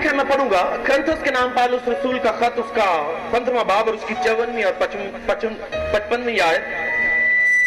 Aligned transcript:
لکھا 0.00 0.10
ہے 0.10 0.16
میں 0.16 0.24
پڑھوں 0.24 0.50
گا 0.50 0.62
کرنتھس 0.84 1.22
کے 1.24 1.30
نام 1.30 1.48
پالوس 1.54 1.88
رسول 1.88 2.18
کا 2.24 2.30
خط، 2.38 2.58
اس 2.58 2.70
کا 2.74 2.84
پندرہ 3.30 3.64
باب 3.68 3.88
اور 3.88 3.94
اس 3.94 4.04
کی 4.08 4.14
چونویں 4.24 4.64
اور 4.64 4.72
پچپنویں 4.78 6.40
آئے 6.40 6.58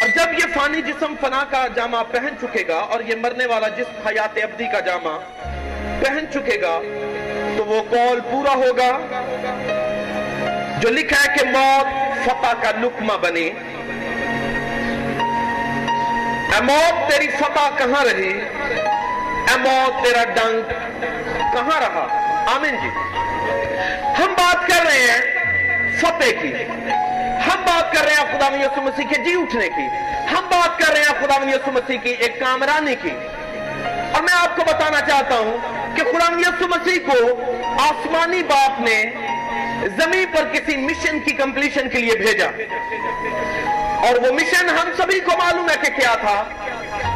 اور 0.00 0.08
جب 0.16 0.32
یہ 0.38 0.46
فانی 0.54 0.80
جسم 0.86 1.14
فنا 1.20 1.42
کا 1.50 1.66
جامع 1.76 2.02
پہن 2.10 2.34
چکے 2.40 2.64
گا 2.68 2.78
اور 2.94 3.00
یہ 3.08 3.14
مرنے 3.20 3.46
والا 3.52 3.68
جسم 3.76 4.06
حیات 4.06 4.38
ابدی 4.42 4.66
کا 4.72 4.80
جامع 4.88 5.16
پہن 6.00 6.24
چکے 6.32 6.60
گا، 6.62 6.74
تو 7.56 7.64
وہ 7.66 7.80
کال 7.90 8.20
پورا 8.30 8.54
ہوگا 8.64 8.90
جو 10.80 10.90
لکھا 10.90 11.22
ہے 11.22 11.36
کہ 11.36 11.44
موت 11.50 11.86
فتح 12.24 12.52
کا 12.62 12.70
لکمہ 12.80 13.16
بنے 13.22 13.46
اے 16.50 16.60
موت 16.62 17.08
تیری 17.10 17.28
فتح 17.38 17.70
کہاں 17.78 18.04
رہی؟ 18.04 18.34
اے 19.48 19.56
موت 19.62 20.04
تیرا 20.04 20.24
ڈنگ 20.34 20.72
کہاں 21.54 21.80
رہا؟ 21.80 22.06
آمین 22.46 22.76
جی۔ 22.82 22.88
ہم 24.18 24.34
بات 24.38 24.66
کر 24.66 24.86
رہے 24.86 25.06
ہیں 25.10 25.20
فتح 26.00 26.40
کی۔ 26.42 26.54
ہم 27.46 27.62
بات 27.64 27.92
کر 27.92 28.04
رہے 28.04 28.14
ہیں 28.14 28.24
خدا 28.32 28.56
یسو 28.56 28.82
مسیح 28.82 29.04
کے 29.08 29.24
جی 29.24 29.34
اٹھنے 29.34 29.68
کی۔ 29.68 29.86
ہم 30.32 30.44
بات 30.44 30.78
کر 30.78 30.92
رہے 30.92 31.02
ہیں 31.02 31.20
خدا 31.20 31.50
یسو 31.50 31.72
مسیح 31.72 31.98
کی 31.98 32.08
ایک 32.08 32.40
کامرانی 32.40 32.94
کی۔ 33.02 33.10
اور 34.12 34.22
میں 34.22 34.32
آپ 34.32 34.56
کو 34.56 34.62
بتانا 34.64 35.00
چاہتا 35.00 35.34
ہوں 35.34 35.56
کہ 35.96 36.02
خدا 36.02 36.32
یسو 36.40 36.68
مسیح 36.68 36.98
کو 37.06 37.42
آسمانی 37.78 38.42
باپ 38.42 38.80
نے 38.80 39.04
زمین 39.82 40.24
پر 40.36 40.48
کسی 40.52 40.76
مشن 40.76 41.18
کی 41.18 41.30
کمپلیشن 41.30 41.88
کے 41.88 41.98
لیے 41.98 42.18
بھیجا۔ 42.18 42.46
اور 44.06 44.14
وہ 44.14 44.32
مشن 44.32 44.68
ہم 44.68 44.90
سبھی 44.96 45.20
کو 45.20 45.30
معلوم 45.38 45.70
ہے 45.70 45.74
کہ 45.82 46.00
کیا 46.00 46.14
تھا۔ 46.14 46.44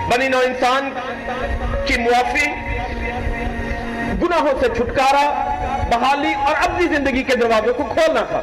بنی 0.09 0.29
نو 0.29 0.39
انسان 0.39 0.91
کی 1.87 1.97
معافی 1.97 2.78
گناہوں 4.23 4.61
سے 4.61 4.67
چھٹکارا، 4.77 5.25
بحالی 5.91 6.35
اور 6.47 6.55
اپنی 6.63 6.87
زندگی 6.87 7.23
کے 7.23 7.37
دروازوں 7.37 7.75
کو 7.75 7.85
کھولنا 7.85 8.21
تھا۔ 8.21 8.39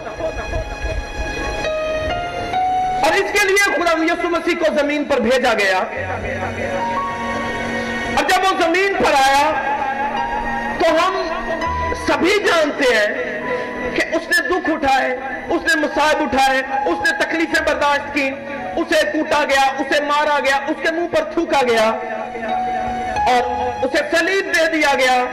اور 3.04 3.14
اس 3.14 3.32
کے 3.32 3.48
لیے 3.48 3.64
خدا 3.64 3.92
یسو 4.04 4.30
مسیح 4.30 4.56
کو 4.60 4.74
زمین 4.80 5.04
پر 5.04 5.20
بھیجا 5.20 5.54
گیا۔ 5.54 5.78
اور 8.16 8.30
جب 8.30 8.44
وہ 8.44 8.62
زمین 8.62 8.94
پر 9.04 9.14
آیا، 9.14 9.52
تو 10.80 10.96
ہم 10.96 11.22
سبھی 12.08 12.44
جانتے 12.46 12.96
ہیں 12.96 13.42
کہ 13.96 14.02
اس 14.16 14.30
نے 14.30 14.48
دکھ 14.48 14.70
اٹھائے، 14.70 15.18
اس 15.50 15.76
نے 15.76 15.82
مصائب 15.82 16.22
اٹھائے، 16.22 16.62
اس 16.86 17.12
نے 17.12 17.26
تکلیفیں 17.26 17.64
برداشت 17.66 18.14
کی، 18.14 18.30
اسے 18.76 19.12
کوٹا 19.14 19.44
گیا، 19.50 19.72
اسے 19.80 20.04
مارا 20.04 20.40
گیا، 20.40 20.56
اس 20.56 20.76
کے 20.82 20.92
منہ 20.92 21.08
پر 21.08 21.24
تھوکا 21.24 21.62
گیا 21.68 21.90
اور 23.28 23.44
اسے 23.86 24.18
سلیب 24.18 24.56
دے 24.56 24.72
دیا 24.72 24.94
گیا۔ 25.00 25.26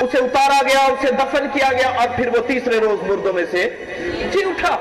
اسے 0.00 0.18
اتارا 0.18 0.62
گیا، 0.62 0.78
اسے 0.78 1.06
دفن 1.12 1.48
کیا 1.52 1.72
گیا 1.72 1.88
اور 1.88 2.08
پھر 2.16 2.28
وہ 2.28 2.46
تیسرے 2.46 2.78
روز 2.78 3.10
مردوں 3.10 3.32
میں 3.32 3.44
سے 3.50 3.84
جی 4.32 4.44
اٹھا۔ 4.44 4.76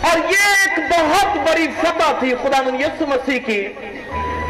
اور 0.00 0.18
یہ 0.18 0.54
ایک 0.56 0.78
بہت 0.90 1.50
بڑی 1.50 1.66
فتح 1.80 2.12
تھی 2.18 2.34
خدا 2.42 2.62
من 2.62 2.80
یسو 2.80 3.06
مسیح 3.06 3.40
کی۔ 3.46 3.68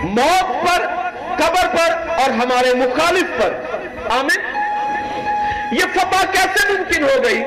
موت 0.03 0.69
پر، 0.69 0.87
قبر 1.39 1.77
پر 1.77 2.09
اور 2.09 2.31
ہمارے 2.31 2.75
مخالف 2.75 3.43
پر۔ 3.43 3.55
آمین۔ 4.11 4.57
یہ 5.73 5.85
فتح 5.95 6.27
کیسے 6.33 6.73
ممکن 6.73 7.03
ہو 7.03 7.25
گئی؟ 7.25 7.45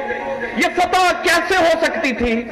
یہ 0.58 0.68
فتح 0.76 1.14
کیسے 1.24 1.56
ہو 1.58 1.86
سکتی 1.86 2.12
تھی؟ 2.12 2.50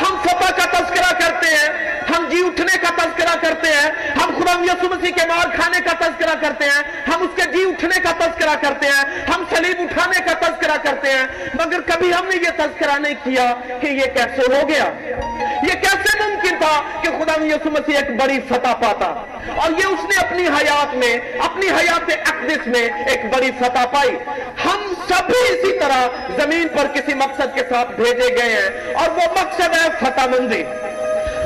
ہم 0.00 0.16
فتح 0.22 0.50
کا 0.50 0.80
تذکرہ 0.80 1.12
کرتے 1.12 1.46
ہیں۔ 1.46 1.89
ہم 2.10 2.24
جی 2.30 2.40
اٹھنے 2.46 2.76
کا 2.82 2.90
تذکرہ 2.96 3.34
کرتے 3.40 3.68
ہیں، 3.68 3.90
ہم 4.16 4.30
خرم 4.38 4.62
یسو 4.64 4.88
مسیح 4.90 5.12
کے 5.16 5.26
مار 5.28 5.54
کھانے 5.54 5.80
کا 5.84 5.92
تذکرہ 6.00 6.34
کرتے 6.40 6.64
ہیں، 6.64 6.82
ہم 7.08 7.22
اس 7.22 7.36
کے 7.36 7.50
جی 7.52 7.64
اٹھنے 7.68 8.00
کا 8.02 8.12
تذکرہ 8.18 8.54
کرتے 8.62 8.86
ہیں، 8.86 9.04
ہم 9.28 9.44
سلیب 9.50 9.80
اٹھانے 9.80 10.20
کا 10.26 10.34
تذکرہ 10.40 10.76
کرتے 10.84 11.12
ہیں، 11.12 11.26
مگر 11.54 11.80
کبھی 11.86 12.12
ہم 12.14 12.28
نے 12.28 12.36
یہ 12.36 12.56
تذکرہ 12.56 12.98
نہیں 12.98 13.14
کیا 13.24 13.52
کہ 13.80 13.86
یہ 13.86 14.14
کیسے 14.14 14.52
ہو 14.54 14.68
گیا۔ 14.68 14.90
یہ 15.68 15.80
کیسے 15.82 16.18
ممکن 16.20 16.58
تھا 16.60 16.74
کہ 17.02 17.08
خدا 17.18 17.34
یسو 17.44 17.70
مسیح 17.70 17.96
ایک 17.96 18.10
بڑی 18.20 18.38
فتح 18.48 18.74
پاتا؟ 18.80 19.06
اور 19.56 19.70
یہ 19.78 19.86
اس 19.86 20.04
نے 20.10 20.18
اپنی 20.20 20.46
حیات 20.48 20.94
میں، 21.02 21.14
اپنی 21.44 21.68
حیات 21.70 22.10
اقدس 22.12 22.66
میں 22.66 22.82
ایک 23.06 23.24
بڑی 23.34 23.50
فتح 23.58 23.86
پائی۔ 23.92 24.16
ہم 24.64 24.92
سب 25.08 25.26
بھی 25.26 25.40
اسی 25.48 25.78
طرح 25.78 26.06
زمین 26.36 26.68
پر 26.76 26.86
کسی 26.94 27.14
مقصد 27.14 27.54
کے 27.54 27.62
ساتھ 27.70 27.92
بھیجے 27.96 28.28
گئے 28.36 28.54
ہیں، 28.54 28.94
اور 28.94 29.08
وہ 29.18 29.26
مقصد 29.40 29.74
ہے 29.76 29.88
فتح 30.00 30.26
مندی۔ 30.30 30.62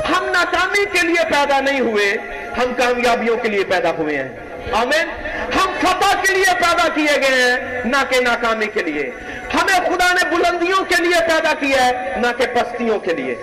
ہم 0.09 0.25
ناکامی 0.25 0.85
کے 0.85 1.07
لیے 1.07 1.23
پیدا 1.23 1.61
نہیں 1.61 1.79
ہوئے، 1.79 2.13
ہم 2.57 2.73
کامیابیوں 2.73 3.37
کے 3.37 3.49
لیے 3.49 3.63
پیدا 3.63 3.91
ہوئے 3.91 4.17
ہیں۔ 4.17 4.29
آمین؟ 4.73 5.09
ہم 5.55 5.71
خطا 5.81 6.13
کے 6.21 6.33
لیے 6.33 6.53
پیدا 6.53 6.87
کیے 6.93 7.21
گئے 7.21 7.41
ہیں، 7.41 7.83
نہ 7.85 7.97
کہ 8.09 8.19
ناکامی 8.19 8.67
کے 8.67 8.83
لیے۔ 8.83 9.11
ہمیں 9.53 9.79
خدا 9.79 10.13
نے 10.13 10.35
بلندیوں 10.35 10.85
کے 10.85 11.03
لیے 11.03 11.19
پیدا 11.19 11.53
کیا 11.59 11.85
ہے، 11.85 12.15
نہ 12.17 12.27
کہ 12.37 12.45
پستیوں 12.45 12.99
کے 12.99 13.13
لیے۔ 13.13 13.35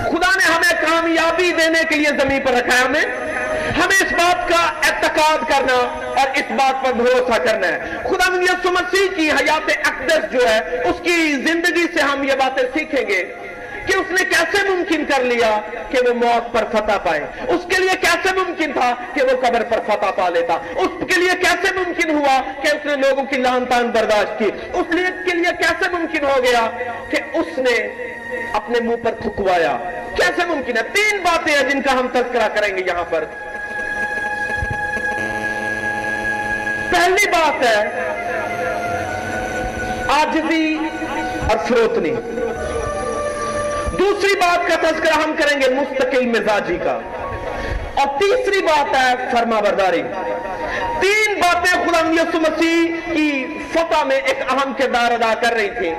خدا 0.02 0.30
نے 0.36 0.52
ہمیں 0.56 0.86
کامیابی 0.90 1.52
دینے 1.52 1.80
کے 1.88 1.94
لیے 1.94 2.08
زمین 2.22 2.40
پر 2.40 2.52
رکھا 2.52 2.78
ہے 2.78 2.84
ہمیں 2.84 3.27
ہمیں 3.76 4.06
اس 4.06 4.12
بات 4.12 4.48
کا 4.48 4.72
اعتقاد 4.88 5.38
کرنا 5.38 5.74
اور 6.08 6.26
اس 6.34 6.50
بات 6.50 6.86
پر 6.86 6.92
بھروسہ 6.92 7.38
کرنا 7.38 7.68
ہے۔ 7.68 7.78
خدا 8.02 8.36
یسو 8.42 8.70
مسیح 8.70 9.08
کی 9.16 9.30
حیات 9.30 9.70
اقدس 9.84 10.32
جو 10.32 10.48
ہے، 10.48 10.58
اس 10.58 11.00
کی 11.02 11.32
زندگی 11.32 11.86
سے 11.94 12.02
ہم 12.02 12.22
یہ 12.22 12.32
باتیں 12.38 12.64
سیکھیں 12.74 13.06
گے 13.08 13.24
کہ 13.86 13.94
اس 13.94 14.10
نے 14.10 14.24
کیسے 14.24 14.68
ممکن 14.68 15.04
کر 15.04 15.22
لیا 15.22 15.60
کہ 15.90 16.08
وہ 16.08 16.14
موت 16.14 16.52
پر 16.52 16.64
فتح 16.72 16.98
پائے۔ 16.98 17.20
اس 17.48 17.60
کے 17.68 17.78
لیے 17.78 17.96
کیسے 18.00 18.34
ممکن 18.34 18.72
تھا 18.72 18.94
کہ 19.14 19.22
وہ 19.22 19.40
قبر 19.40 19.62
پر 19.62 19.78
فتح 19.86 20.10
پا 20.16 20.28
لیتا۔ 20.28 20.54
اس 20.54 21.14
کے 21.14 21.20
لیے 21.20 21.30
کیسے 21.30 21.74
ممکن 21.74 22.10
ہوا 22.10 22.40
کہ 22.62 22.68
اس 22.68 22.86
نے 22.86 22.96
لوگوں 22.96 23.24
کی 23.24 23.36
لان 23.36 23.64
تان 23.66 23.90
برداشت 23.90 24.38
کی۔ 24.38 24.44
اس 24.72 24.94
لیے 24.94 25.06
کے 25.24 25.36
لیے 25.36 25.52
کیسے 25.58 25.90
ممکن 25.92 26.24
ہو 26.24 26.42
گیا 26.42 26.70
کہ 27.08 27.16
اس 27.34 27.58
نے 27.58 28.04
اپنے 28.52 28.80
منہ 28.80 28.96
پر 29.04 29.12
تھکوایا۔ 29.12 29.76
کیسے 30.14 30.46
ممکن 30.46 30.76
ہے؟ 30.76 30.82
تین 30.82 31.20
باتیں 31.22 31.56
ہیں 31.56 31.70
جن 31.70 31.82
کا 31.82 31.92
ہم 31.92 32.08
تذکرہ 32.08 32.48
کریں 32.48 32.76
گے 32.76 32.82
یہاں 32.86 33.04
پر۔ 33.10 33.24
پہلی 36.90 37.28
بات 37.30 37.64
ہے 37.64 37.80
آجزی 40.14 40.78
اور 41.48 41.56
فروتنی 41.66 42.10
دوسری 43.98 44.34
بات 44.40 44.68
کا 44.68 44.90
تذکرہ 44.90 45.14
ہم 45.14 45.32
کریں 45.38 45.60
گے 45.60 45.68
مستقل 45.74 46.26
مزاجی 46.26 46.76
کا. 46.84 46.98
اور 47.94 48.06
تیسری 48.18 48.60
بات 48.62 48.94
ہے 48.96 49.14
فرما 49.32 49.60
برداری. 49.60 50.02
تین 51.00 51.34
باتیں 51.40 51.78
غلام 51.80 52.12
یسو 52.12 52.40
مسیح 52.40 53.12
کی 53.12 53.58
فتح 53.72 54.04
میں 54.04 54.16
ایک 54.16 54.42
اہم 54.48 54.72
کردار 54.78 55.12
ادا 55.12 55.32
کر 55.40 55.52
رہی 55.52 55.70
تھی 55.78 55.90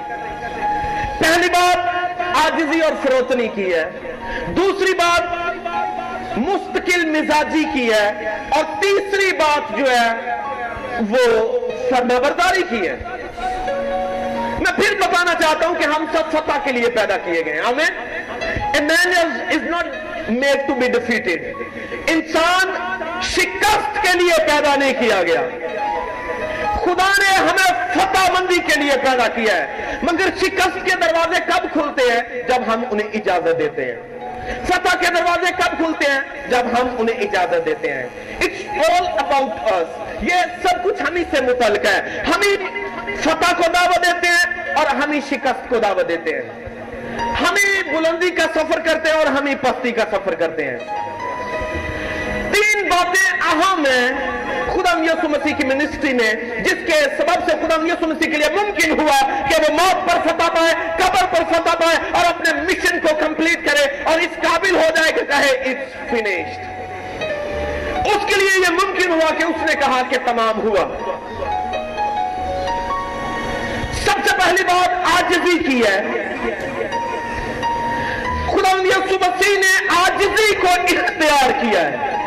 پہلی 1.20 1.50
بات 1.50 2.22
آجزی 2.46 2.80
اور 2.80 2.94
فروتنی 3.04 3.48
کی 3.48 3.74
ہے. 3.74 3.90
دوسری 4.56 4.94
بات 4.94 6.38
مستقل 6.38 7.06
مزاجی 7.10 7.64
کی 7.74 7.92
ہے. 7.94 8.36
اور 8.50 8.64
تیسری 8.82 9.32
بات 9.38 9.78
جو 9.78 9.86
ہے 9.92 10.39
وہ 11.00 11.60
سرما 11.90 12.20
برداری 12.20 12.64
کی 12.70 12.88
ہے۔ 12.88 12.96
میں 14.60 14.72
پھر 14.76 14.96
بتانا 15.02 15.34
چاہتا 15.42 15.68
ہوں 15.68 15.76
کہ 15.76 15.84
ہم 15.84 16.06
سب 16.12 16.32
سطح 16.32 16.58
کے 16.64 16.72
لیے 16.72 16.90
پیدا 16.90 17.18
کیے 17.18 17.46
گئے 17.46 17.54
ہیں۔ 17.54 17.72
Man 17.72 19.14
is 19.50 19.64
not 19.64 19.86
made 20.30 20.68
to 20.68 20.74
be 20.74 20.88
defeated 20.88 21.54
انسان 22.08 22.74
شکست 23.22 24.02
کے 24.02 24.18
لیے 24.18 24.38
پیدا 24.38 24.76
نہیں 24.76 24.94
کیا 25.00 25.24
گیا۔ 25.24 25.42
خدا 26.76 27.10
نے 27.22 27.36
ہمیں 27.36 27.96
فتح 27.96 28.32
مندی 28.32 28.60
کے 28.60 28.80
لیے 28.80 28.92
پیدا 28.92 29.28
کیا 29.28 29.56
ہے۔ 29.56 29.96
مگر 30.02 30.30
شکست 30.38 30.86
کے 30.86 30.96
دروازے 30.96 31.42
کب 31.48 31.74
کھلتے 31.74 32.14
ہیں؟ 32.14 32.44
جب 32.44 32.74
ہم 32.74 32.84
انہیں 32.92 33.08
اجازت 33.14 33.60
دیتے 33.60 33.86
ہیں۔ 33.86 33.96
فتح 34.66 34.98
کے 34.98 35.08
دروازے 35.08 35.52
کب 35.52 35.78
کھلتے 35.78 36.12
ہیں؟ 36.12 36.50
جب 36.50 36.82
ہم 36.82 36.88
انہیں 36.98 37.20
اجازت 37.20 37.66
دیتے 37.66 37.94
ہیں۔ 37.94 38.06
اٹس 38.42 38.92
آل 38.92 39.08
اباؤٹ 39.08 39.74
us 39.74 40.09
یہ 40.22 40.36
سب 40.62 40.84
کچھ 40.84 41.02
ہمیں 41.02 41.24
سے 41.32 41.42
متعلق 41.42 41.86
ہے۔ 41.86 42.24
ہمیں 42.36 42.66
فتح 43.22 43.54
کو 43.58 43.64
دعوت 43.74 44.06
دیتے 44.06 44.28
ہیں 44.28 44.74
اور 44.74 44.86
ہمیں 44.86 45.20
شکست 45.30 45.70
کو 45.70 45.78
دعوت 45.78 46.10
دیتے 46.10 46.34
ہیں۔ 46.34 46.70
ہمیں 47.34 47.94
بلندی 47.94 48.30
کا 48.30 48.44
سفر 48.56 48.80
کرتے 48.80 49.10
ہیں 49.10 49.18
اور 49.18 49.26
ہمیں 49.26 49.56
پستی 49.62 49.92
کا 49.92 50.04
سفر 50.12 50.36
کرتے 50.36 50.64
ہیں۔ 50.64 50.78
تین 52.52 52.90
باتیں 52.90 53.38
اہم 53.42 53.86
ہیں 53.86 54.12
خدم 54.74 55.04
یسو 55.04 55.30
مسیح 55.30 55.56
کی 55.56 55.68
منسٹری 55.68 56.14
میں، 56.14 56.34
جس 56.60 56.78
کے 56.86 57.04
سبب 57.18 57.50
سے 57.50 57.56
خدم 57.62 57.86
یسو 57.86 58.08
مسیح 58.08 58.32
کے 58.32 58.38
لیے 58.38 58.50
ممکن 58.56 59.00
ہوا 59.00 59.48
کہ 59.50 59.62
وہ 59.62 59.74
موت 59.74 60.10
پر 60.10 60.30
فتح 60.30 60.48
پائے، 60.48 60.74
قبر 60.98 61.26
پر 61.26 61.54
فتح 61.54 61.76
پائے 61.76 61.98
اور 62.12 62.26
اپنے 62.26 62.62
مشن 62.62 63.00
کو 63.00 63.16
کمپلیٹ 63.20 63.66
کرے 63.66 64.04
اور 64.04 64.20
اس 64.20 64.36
قابل 64.36 64.76
ہو 64.76 64.90
جائے 64.96 65.12
کہ 65.12 65.22
کہے 65.22 65.52
اٹس 65.52 66.10
فنشڈ 66.10 66.69
اس 68.06 68.26
کے 68.26 68.36
لیے 68.36 68.66
یہ 68.68 68.70
ممکن 68.70 69.12
ہوا 69.12 69.34
کہ 69.34 69.44
اس 69.44 69.70
نے 69.70 69.76
کہا 69.76 70.02
کہ 70.10 70.18
تمام 70.26 70.62
ہوا۔ 70.62 70.98
سب 73.94 74.30
سے 74.30 74.36
پہلی 74.38 74.64
بات 74.64 74.90
آجزی 74.90 75.60
کی 75.64 75.82
ہے۔ 75.86 76.02
خدا 78.48 78.74
نے 79.58 79.96
آجزی 79.98 80.56
کو 80.56 80.68
اختیار 80.68 81.52
کیا 81.52 81.82
ہے۔ 81.82 82.19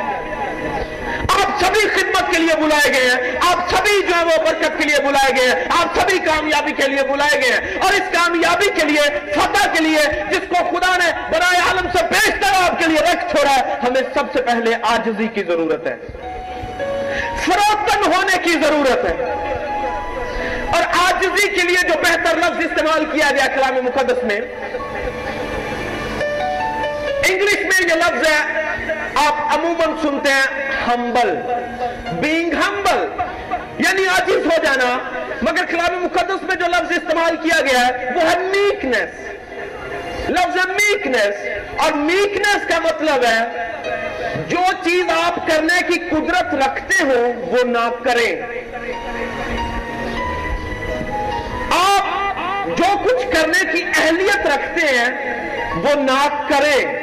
سبھی 1.67 1.89
خدمت 1.89 2.33
کے 2.33 2.39
لیے 2.39 2.57
بلائے 2.57 2.93
گئے 2.95 3.11
ہیں۔ 3.11 3.39
آپ 3.51 3.77
سبھی 3.77 4.07
جو 4.09 4.15
ہے 4.17 4.25
وہ 4.25 4.43
برکت 4.43 4.79
کے 4.79 4.85
لیے 4.85 5.09
بلائے 5.09 5.33
گئے 5.37 5.47
ہیں۔ 5.47 5.65
آپ 5.79 6.01
سبھی 6.01 6.19
کامیابی 6.19 6.73
کے 6.73 6.89
لیے 6.89 7.03
بلائے 7.03 7.43
گئے 7.43 7.53
ہیں۔ 7.53 7.79
اور 7.79 7.93
اس 7.93 8.03
کامیابی 8.13 8.67
کے 8.67 8.87
لیے، 8.87 9.33
فتح 9.33 9.69
کے 9.69 9.81
لیے، 9.81 9.99
جس 10.31 10.41
کو 10.49 10.55
خدا 10.55 10.97
نے 10.97 11.13
برائے 11.31 11.59
عالم 11.59 11.89
سے 11.99 12.05
بیشتر 12.05 12.63
آپ 12.63 12.79
کے 12.79 12.87
لیے 12.87 12.99
رکھ 13.01 13.37
چھوڑا 13.37 13.57
ہے، 13.57 13.75
ہمیں 13.83 14.03
سب 14.15 14.25
سے 14.33 14.43
پہلے 14.43 14.75
آجزی 14.83 15.27
کی 15.27 15.43
ضرورت 15.43 15.87
ہے۔ 15.87 15.97
فروتن 17.45 18.13
ہونے 18.13 18.39
کی 18.43 18.51
ضرورت 18.51 19.05
ہے۔ 19.05 19.25
اور 20.75 20.83
آجزی 21.07 21.49
کے 21.49 21.63
لیے 21.63 21.89
جو 21.89 21.95
بہتر 21.99 22.37
لفظ 22.37 22.59
استعمال 22.59 23.05
کیا 23.05 23.31
گیا 23.31 23.47
کلام 23.47 23.75
مقدس 23.85 24.25
میں، 24.25 24.41
انگلش 27.29 27.61
میں 27.61 27.81
یہ 27.81 27.95
لفظ 27.95 28.27
ہے 28.27 28.63
آپ 29.15 29.53
عموماً 29.55 29.97
سنتے 30.03 30.31
ہیں 30.31 30.71
ہمبل 30.87 31.35
بینگ 32.21 32.55
ہمبل 32.55 33.07
یعنی 33.79 34.07
عاجز 34.07 34.47
ہو 34.47 34.57
جانا، 34.63 34.97
مگر 35.43 35.65
کلام 35.65 36.03
مقدس 36.03 36.43
میں 36.43 36.57
جو 36.57 36.67
لفظ 36.69 36.93
استعمال 36.97 37.37
کیا 37.43 37.61
گیا 37.61 37.87
ہے، 37.87 38.11
وہ 38.15 38.23
ہے 38.23 38.39
میکنس 38.39 39.21
لفظ 40.29 40.57
ہے 40.57 40.73
میکنس 40.73 41.81
اور 41.83 41.93
میکنس 41.93 42.69
کا 42.69 42.79
مطلب 42.79 43.25
ہے، 43.25 43.69
جو 44.49 44.63
چیز 44.85 45.11
آپ 45.17 45.47
کرنے 45.47 45.81
کی 45.89 45.99
قدرت 46.11 46.55
رکھتے 46.55 47.05
ہو، 47.05 47.33
وہ 47.47 47.65
نہ 47.65 47.89
کریں۔ 48.05 48.43
آپ 51.71 52.67
جو 52.67 52.97
کچھ 53.05 53.27
کرنے 53.33 53.73
کی 53.73 53.83
اہلیت 53.85 54.47
رکھتے 54.47 54.87
ہیں، 54.97 55.11
وہ 55.75 55.95
نہ 55.95 56.27
کریں۔ 56.49 57.02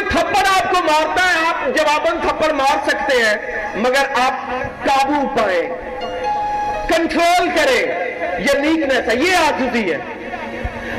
کوئی 0.00 0.22
تھپڑ 0.22 0.46
آپ 0.56 0.74
کو 0.74 0.84
مارتا 0.84 1.24
ہے، 1.24 1.48
آپ 1.48 1.76
جواباً 1.76 2.28
تھپڑ 2.28 2.52
مار 2.52 2.88
سکتے 2.88 3.16
ہیں، 3.16 3.64
مگر 3.74 4.04
آپ 4.20 4.50
قابو 4.84 5.28
پائیں۔ 5.28 5.68
کنٹرول 6.88 7.48
کریں۔ 7.48 8.10
یہ 8.38 8.58
نیکنیس 8.58 9.08
ہے، 9.08 9.16
یہ 9.16 9.36
آجزی 9.36 9.92
ہے۔ 9.92 9.98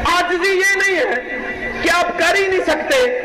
آجزی 0.05 0.51
یہ 0.51 0.75
نہیں 0.75 0.99
ہے 0.99 1.37
کہ 1.81 1.89
آپ 1.89 2.19
کر 2.19 2.35
ہی 2.35 2.47
نہیں 2.47 2.63
سکتے۔ 2.67 3.21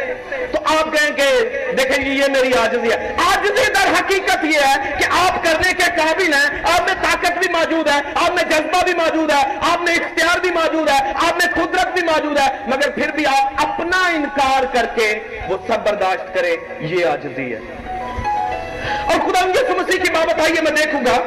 تو 0.52 0.58
آپ 0.64 0.92
کہیں 0.92 1.10
کہ 1.10 1.48
دیکھیں 1.78 2.04
گے 2.04 2.10
یہ 2.10 2.24
میری 2.28 2.54
آجزی 2.54 2.90
ہے۔ 2.92 3.14
آجزی 3.26 3.72
در 3.72 3.92
حقیقت 4.00 4.44
یہ 4.44 4.60
ہے 4.60 4.90
کہ 4.98 5.04
آپ 5.10 5.44
کرنے 5.44 5.72
کے 5.72 5.84
قابل 5.96 6.34
ہیں۔ 6.34 6.62
آپ 6.74 6.80
میں 6.80 6.94
طاقت 7.02 7.38
بھی 7.38 7.48
موجود 7.52 7.88
ہے، 7.88 8.00
آپ 8.14 8.30
میں 8.30 8.44
جذبہ 8.44 8.84
بھی 8.84 8.94
موجود 8.94 9.30
ہے، 9.30 9.56
آپ 9.60 9.82
میں 9.82 9.94
اختیار 9.94 10.38
بھی 10.38 10.50
موجود 10.50 10.88
ہے، 10.88 11.12
آپ 11.14 11.36
میں 11.36 11.54
قدرت 11.54 11.86
بھی 11.86 12.02
موجود 12.02 12.38
ہے، 12.38 12.46
مگر 12.66 12.90
پھر 12.90 13.10
بھی 13.10 13.26
آپ 13.26 13.66
اپنا 13.66 14.08
انکار 14.08 14.64
کر 14.74 14.86
کے 14.94 15.18
وہ 15.48 15.56
سب 15.66 15.86
برداشت 15.86 16.34
کریں، 16.34 16.56
یہ 16.80 17.06
آجزی 17.06 17.54
ہے۔ 17.54 17.58
اور 19.06 19.30
خدا 19.30 19.48
یسو 19.48 19.76
مسیح 19.76 20.02
کی 20.02 20.10
بابت 20.12 20.40
آئیے 20.40 20.60
میں 20.62 20.70
دیکھوں 20.70 21.00
گا۔ 21.06 21.22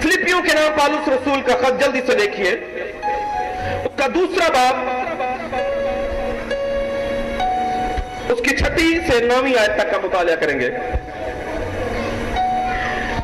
فلپیوں 0.00 0.42
کے 0.42 0.52
نام 0.54 0.78
پالوس 0.78 1.08
رسول 1.08 1.40
کا 1.42 1.52
خط، 1.56 1.80
جلدی 1.80 2.00
سے 2.06 2.14
دیکھیے۔ 2.14 2.50
اس 3.84 3.98
کا 3.98 4.06
دوسرا 4.14 4.48
باب 4.48 4.76
اس 8.30 8.40
کی 8.40 8.56
چھتی 8.56 8.98
سے 9.10 9.24
نومی 9.24 9.56
آیت 9.56 9.76
تک 9.76 9.90
کا 9.90 9.98
مطالعہ 10.02 10.34
کریں 10.34 10.60
گے۔ 10.60 10.70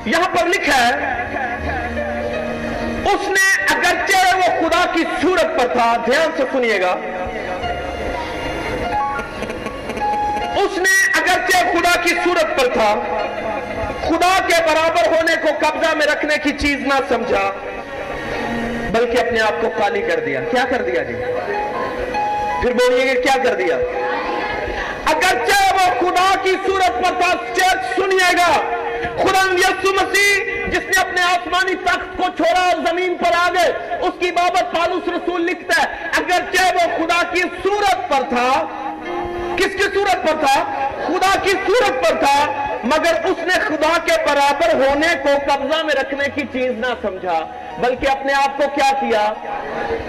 یہاں 0.05 0.37
پر 0.37 0.47
لکھا 0.47 0.89
ہے، 0.89 1.23
اس 3.05 3.29
نے 3.29 3.65
اگرچہ 3.75 4.37
وہ 4.37 4.43
خدا 4.43 4.85
کی 4.93 5.05
صورت 5.23 5.61
پر 5.61 5.67
تھا، 5.67 5.97
دھیان 6.07 6.31
سے 6.37 6.43
سنیے 6.53 6.81
گا۔ 6.81 6.93
اس 10.57 10.79
نے 10.79 10.97
اگرچہ 11.15 11.57
خدا 11.57 12.01
کی 12.01 12.15
صورت 12.25 12.61
پر 12.61 12.69
تھا، 12.73 12.95
خدا 14.09 14.39
کے 14.47 14.63
برابر 14.67 15.07
ہونے 15.07 15.35
کو 15.43 15.49
قبضہ 15.59 15.95
میں 15.95 16.07
رکھنے 16.07 16.35
کی 16.43 16.51
چیز 16.59 16.81
نہ 16.81 17.01
سمجھا، 17.09 17.53
بلکہ 18.93 19.21
اپنے 19.21 19.41
آپ 19.41 19.63
کو 19.63 19.71
خالی 19.79 20.03
کر 20.03 20.21
دیا۔ 20.21 20.41
کیا 20.51 20.65
کر 20.71 20.83
دیا 20.83 21.03
جی؟ 21.03 21.15
پھر 22.63 22.73
بولیے 22.73 23.15
کہ 23.15 23.21
کیا 23.21 23.37
کر 23.45 23.55
دیا؟ 23.55 23.79
اگرچہ 25.13 25.75
وہ 25.75 25.87
خدا 26.01 26.29
کی 26.43 26.55
صورت 26.67 27.05
پر 27.05 27.15
سنیے 27.97 28.33
گا 28.39 28.53
خدا 29.23 29.43
یسو 29.59 29.93
مسیح 29.95 30.55
جس 30.71 30.87
نے 30.87 31.01
اپنے 31.01 31.23
آسمانی 31.23 31.75
تخت 31.85 32.17
کو 32.17 32.25
چھوڑا 32.37 32.61
اور 32.61 32.79
زمین 32.87 33.17
پر 33.21 33.37
آ 33.37 33.49
گئے، 33.55 33.73
اس 34.07 34.19
کی 34.21 34.31
بابت 34.31 34.75
پالوس 34.75 35.09
رسول 35.09 35.45
لکھتا 35.47 35.83
ہے 35.83 36.09
اگرچہ 36.19 36.75
وہ 36.75 36.87
خدا 36.97 37.23
کی 37.33 37.43
صورت 37.63 38.09
پر 38.11 38.29
تھا، 38.29 38.49
کس 39.57 39.77
کی 39.77 39.89
صورت 39.95 40.27
پر 40.27 40.41
تھا؟ 40.41 40.57
خدا 41.07 41.33
کی 41.43 41.53
صورت 41.67 42.05
پر 42.05 42.19
تھا، 42.21 42.37
مگر 42.85 43.25
اس 43.31 43.39
نے 43.47 43.59
خدا 43.67 43.93
کے 44.05 44.17
برابر 44.27 44.75
ہونے 44.81 45.15
کو 45.23 45.37
قبضہ 45.47 45.83
میں 45.83 45.95
رکھنے 45.95 46.29
کی 46.35 46.43
چیز 46.53 46.71
نہ 46.79 46.93
سمجھا، 47.03 47.39
بلکہ 47.81 48.11
اپنے 48.11 48.33
آپ 48.35 48.57
کو 48.59 48.69
کیا 48.75 48.91
کیا؟ 49.01 49.25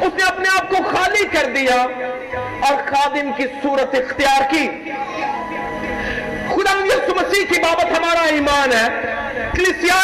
اس 0.02 0.14
نے 0.14 0.24
اپنے 0.28 0.50
آپ 0.56 0.70
کو 0.70 0.84
خالی 0.90 1.26
کر 1.32 1.52
دیا۔ 1.56 1.86
اور 2.68 2.76
خادم 2.76 3.32
کی 3.38 3.44
صورت 3.64 3.96
اختیار 3.96 4.42
کی۔ 4.50 4.92
خدا 6.48 6.86
یسو 6.86 7.16
مسیح 7.16 7.46
کی 7.46 7.62
بابت 7.62 7.86
ہمارا 7.86 8.24
ایمان 8.24 8.72
ہے۔ 8.72 9.14
کلسیا 9.56 9.96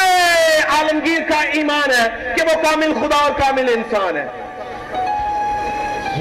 عالمگیر 0.70 1.30
کا 1.30 1.42
ایمان 1.42 1.92
ہے 1.92 2.34
کہ 2.36 2.44
وہ 2.44 2.64
کامل 2.64 2.94
خدا 2.94 3.16
اور 3.16 3.32
کامل 3.32 3.70
انسان 3.70 4.18
ہے۔ 4.18 4.26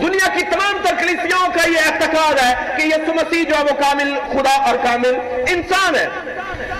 دنیا 0.03 0.29
کی 0.35 0.43
تمام 0.43 0.77
تر 0.83 0.95
کلیسیاؤں 0.99 1.53
کا 1.53 1.69
یہ 1.69 1.79
اعتقاد 1.87 2.35
ہے 2.35 2.77
کہ 2.77 2.83
یسو 2.87 3.15
مسیح 3.15 3.43
جو 3.43 3.57
ہے 3.57 3.63
وہ 3.63 3.81
کامل 3.81 4.15
خدا 4.33 4.69
اور 4.69 4.77
کامل 4.83 5.15
انسان 5.49 5.95
ہے۔ 5.95 6.07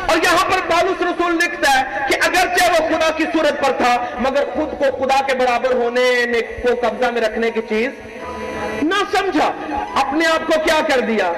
اور 0.09 0.17
یہاں 0.17 0.45
پر 0.51 0.59
بالوس 0.69 1.03
رسول 1.03 1.35
لکھتا 1.35 1.81
ہے 1.81 1.83
کہ 2.09 2.15
اگرچہ 2.23 2.65
وہ 2.71 2.89
خدا 2.89 3.11
کی 3.17 3.25
صورت 3.33 3.67
پر 3.67 3.73
تھا، 3.73 4.07
مگر 4.19 4.45
خود 4.55 4.79
کو 4.79 5.05
خدا 5.05 5.23
کے 5.27 5.35
برابر 5.35 5.75
ہونے 5.75 6.01
کو 6.63 6.89
قبضہ 6.89 7.11
میں 7.11 7.21
رکھنے 7.21 7.51
کی 7.51 7.61
چیز 7.69 7.91
سمجھا؟ 9.11 9.53
اپنے 10.01 10.27
آپ 10.27 10.47
کو 10.47 10.61
کیا 10.65 10.81
کر 10.95 11.01
دیا؟ 11.01 11.33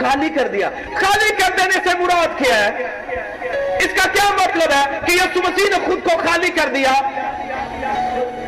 خالی 0.00 0.28
کر 0.28 0.48
دیا۔ 0.48 0.70
خالی 0.94 1.34
کر 1.34 1.56
دینے 1.56 1.90
سے 1.90 1.98
مراد 1.98 2.38
کیا 2.38 2.64
ہے؟ 2.64 2.68
اس 3.80 4.02
کا 4.02 4.08
کیا 4.08 4.34
مطلب 4.34 4.72
ہے 4.72 5.00
کہ 5.06 5.12
یسو 5.12 5.42
مسیح 5.42 5.64
نے 5.70 5.86
خود 5.86 6.04
کو 6.04 6.18
خالی 6.18 6.48
کر 6.48 6.68
دیا؟ 6.68 6.92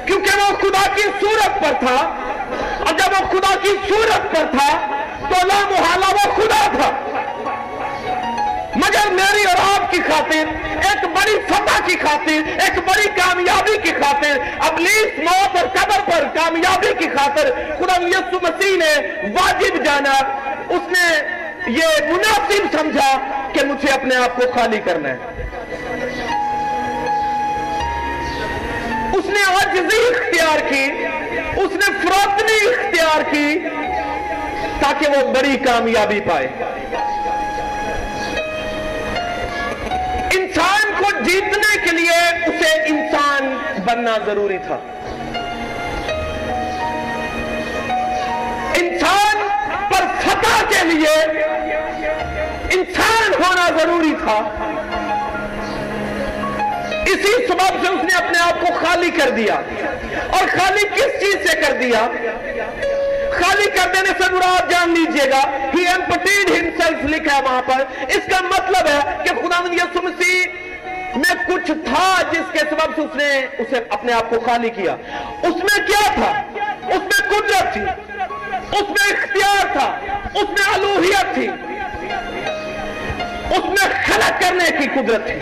کیونکہ 0.07 0.31
وہ 0.39 0.57
خدا 0.57 0.95
کی 0.95 1.03
صورت 1.03 1.63
پر 1.63 1.87
تھا۔ 1.87 2.15
اور 2.79 2.99
جب 2.99 3.13
وہ 3.21 3.29
خدا 3.29 3.55
کی 3.63 3.77
صورت 3.89 4.37
پر 4.37 4.45
تھا، 4.51 4.97
تو 5.29 5.47
لا 5.47 5.71
محالہ 5.71 6.05
وہ 6.05 6.35
خدا 6.37 6.69
تھا۔ 6.73 6.91
مگر 8.77 9.11
میری 9.11 9.45
اور 9.45 9.81
آپ 9.81 9.93
کی 9.93 9.99
خاطر 10.01 10.66
ایک 10.83 11.05
بڑی 11.05 11.39
فتح 11.49 11.87
کی 11.87 11.97
خاطر، 11.97 12.49
ایک 12.61 12.79
بڑی 12.79 13.09
کامیابی 13.17 13.77
کی 13.83 13.93
خاطر، 13.93 14.39
ابلیس 14.59 15.19
موت 15.19 15.57
اور 15.57 15.67
قبر 15.67 16.01
پر 16.11 16.25
کامیابی 16.35 16.93
کی 16.99 17.09
خاطر 17.09 17.51
خدا 17.79 18.03
یسو 18.03 18.39
مسیح 18.43 18.77
نے 18.77 18.93
واجب 19.33 19.85
جانا۔ 19.85 20.13
اس 20.69 20.89
نے 20.89 21.07
یہ 21.67 22.13
مناسب 22.13 22.79
سمجھا 22.79 23.17
کہ 23.53 23.67
مجھے 23.67 23.93
اپنے 23.93 24.17
آپ 24.17 24.37
کو 24.37 24.43
خالی 24.55 24.81
کرنا 24.85 25.09
ہے۔ 25.09 25.17
اس 29.13 29.25
نے 29.25 29.43
عجزی 29.49 30.01
اختیار 30.09 30.59
کی، 30.69 30.85
اس 31.57 31.73
نے 31.73 31.99
فروتنی 32.03 32.59
اختیار 32.69 33.23
کی 33.31 33.59
تاکہ 34.81 35.11
وہ 35.11 35.35
بڑی 35.35 35.57
کامیابی 35.57 36.21
پائے۔ 36.21 36.49
کو 41.07 41.25
جیتنے 41.25 41.85
کے 41.85 41.97
لیے 41.97 42.29
اسے 42.47 42.83
انسان 42.87 43.57
بننا 43.85 44.17
ضروری 44.27 44.59
تھا۔ 44.59 44.79
انسان 48.75 49.49
پر 49.91 50.05
فتح 50.21 50.65
کے 50.69 50.85
لیے 50.85 51.23
انسان 52.71 53.43
ہونا 53.43 53.69
ضروری 53.79 54.15
تھا۔ 54.25 54.39
اسی 57.07 57.47
سبب 57.47 57.85
سے 57.85 57.89
اس 57.89 58.05
نے 58.05 58.17
اپنے 58.17 58.39
آپ 58.39 58.61
کو 58.61 58.67
خالی 58.67 59.11
کر 59.11 59.31
دیا۔ 59.31 59.55
اور 60.29 60.59
خالی 60.59 60.89
کس 60.95 61.21
چیز 61.21 61.51
سے 61.51 61.61
کر 61.61 61.73
دیا؟ 61.73 62.09
خالی 63.33 63.71
کر 63.71 63.89
دینے 63.95 64.25
سے 64.25 64.35
مراد 64.35 64.71
جان 64.71 64.91
لیجیے 64.91 65.31
گا۔ 65.31 65.69
ہی 65.75 65.87
ایمپٹیڈ 65.87 66.51
ہمسلف 66.51 67.05
لکھا 67.05 67.37
ہے 67.37 67.43
وہاں 67.43 67.63
پر۔ 67.63 67.85
اس 68.09 68.21
کا 68.31 68.41
مطلب 68.41 68.87
ہے 68.87 69.17
کہ 69.25 69.31
خدا 69.31 69.75
یسو 69.75 70.03
مسیح 70.03 70.56
میں 71.17 71.35
کچھ 71.47 71.71
تھا 71.85 72.23
جس 72.33 72.53
کے 72.53 72.59
سبب 72.59 72.97
سے 72.97 73.01
اس 73.01 73.17
نے 73.17 73.47
اسے 73.59 73.81
اپنے 73.91 74.13
آپ 74.13 74.31
کو 74.31 74.41
خالی 74.41 74.71
کیا۔ 74.71 74.93
اس 75.43 75.57
میں 75.57 75.87
کیا 75.87 76.15
تھا؟ 76.15 76.43
اس 76.89 76.99
میں 76.99 77.29
قدرت 77.29 77.73
تھی۔ 77.73 77.83
اس 78.73 78.83
میں 78.83 79.13
اختیار 79.13 79.67
تھا۔ 79.73 79.99
اس 80.35 80.49
میں 80.49 80.75
الوحیت 80.75 81.35
تھی۔ 81.35 81.49
اس 83.51 83.65
میں 83.65 84.03
خلق 84.07 84.41
کرنے 84.41 84.71
کی 84.79 84.89
قدرت 84.95 85.27
تھی۔ 85.27 85.35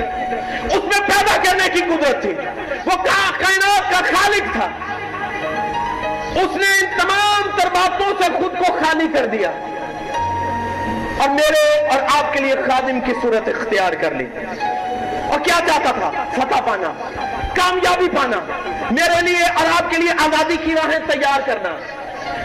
اس 0.66 0.84
میں 0.84 1.00
پیدا 1.00 1.36
کرنے 1.42 1.68
کی 1.74 1.80
قدرت 1.80 2.22
تھی۔ 2.22 2.34
وہ 2.84 2.96
کائنات 2.96 3.90
کا 3.90 4.16
خالق 4.16 4.52
تھا۔ 4.52 4.68
اس 6.34 6.56
نے 6.56 6.78
ان 6.78 6.98
تمام 7.00 7.58
تر 7.60 7.66
باتوں 7.66 8.22
سے 8.22 8.32
خود 8.38 8.58
کو 8.58 8.72
خالی 8.72 9.08
کر 9.14 9.26
دیا۔ 9.26 9.50
اور 11.18 11.28
میرے 11.28 11.86
اور 11.86 12.24
آپ 12.24 12.32
کے 12.32 12.40
لیے 12.40 12.54
خادم 12.54 13.00
کی 13.00 13.12
صورت 13.22 13.48
اختیار 13.48 13.92
کر 13.92 14.14
لی۔ 14.14 14.26
اور 15.34 15.44
کیا 15.44 15.60
چاہتا 15.66 15.92
تھا؟ 15.92 16.24
فتح 16.32 16.60
پانا۔ 16.60 16.92
کامیابی 17.54 18.08
پانا۔ 18.16 18.36
میرے 18.90 19.22
لیے 19.22 19.44
اور 19.54 19.66
آپ 19.66 19.90
کے 19.90 19.96
لیے 19.96 20.10
آزادی 20.10 20.56
کی 20.56 20.74
راہیں 20.74 20.98
تیار 20.98 21.40
کرنا۔ 21.46 21.76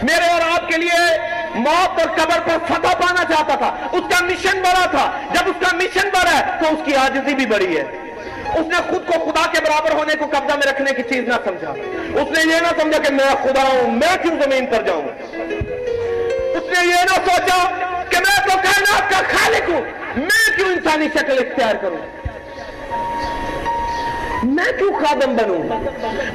میرے 0.02 0.30
اور 0.30 0.40
آپ 0.40 0.68
کے 0.68 0.76
لیے 0.76 1.18
موت 1.54 2.00
اور 2.00 2.08
قبر 2.08 2.40
پر 2.44 2.74
فتح 2.74 2.96
پانا 2.96 3.24
چاہتا 3.24 3.54
تھا۔ 3.54 3.76
اس 3.92 4.02
کا 4.10 4.24
مشن 4.24 4.58
بڑا 4.60 4.86
تھا۔ 4.90 5.10
جب 5.30 5.42
اس 5.46 5.70
کا 5.70 5.76
مشن 5.76 6.08
بڑا 6.08 6.38
ہے 6.38 6.44
تو 6.60 6.74
اس 6.74 6.80
کی 6.84 6.96
آجزی 6.96 7.34
بھی 7.34 7.46
بڑی 7.46 7.78
ہے۔ 7.78 7.82
اس 8.54 8.66
نے 8.66 8.76
خود 8.88 9.06
کو 9.06 9.12
خدا 9.12 9.52
کے 9.52 9.60
برابر 9.60 9.92
ہونے 9.92 10.14
کو 10.14 10.26
قبضہ 10.26 10.56
میں 10.56 10.66
رکھنے 10.66 10.92
کی 10.92 11.02
چیز 11.02 11.28
نہ 11.28 11.34
سمجھا۔ 11.44 11.70
اس 12.20 12.30
نے 12.30 12.54
یہ 12.54 12.60
نہ 12.60 12.80
سمجھا 12.80 13.02
کہ 13.02 13.12
میں 13.12 13.34
خدا 13.42 13.62
ہوں، 13.62 13.90
میں 13.90 14.16
کیوں 14.22 14.40
زمین 14.42 14.66
پر 14.66 14.82
جاؤں؟ 14.82 15.02
اس 16.56 16.78
نے 16.78 16.86
یہ 16.86 17.02
نہ 17.02 17.30
سوچا 17.30 17.68
کہ 18.08 18.16
میں 18.16 18.48
تو 18.48 18.56
کائنات 18.56 19.10
کا 19.10 19.16
خالق 19.16 19.70
ہوں۔ 19.70 19.80
میں 20.16 20.56
کیوں 20.56 20.68
انسانی 20.68 21.08
شکل 21.14 21.38
اختیار 21.38 21.74
کروں؟ 21.74 22.19
میں 24.42 24.72
کیوں 24.78 24.92
خادم 25.00 25.34
بنوں؟ 25.36 25.62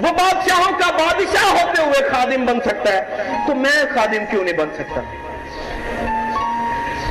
وہ 0.03 0.12
بادشاہوں 0.17 0.71
کا 0.79 0.89
بادشاہ 0.97 1.51
ہوتے 1.51 1.81
ہوئے 1.81 2.09
خادم 2.09 2.45
بن 2.45 2.59
سکتا 2.65 2.93
ہے۔ 2.93 3.31
تو 3.47 3.55
میں 3.55 3.77
خادم 3.93 4.25
کیوں 4.31 4.43
نہیں 4.43 4.57
بن 4.57 4.69
سکتا؟ 4.74 5.01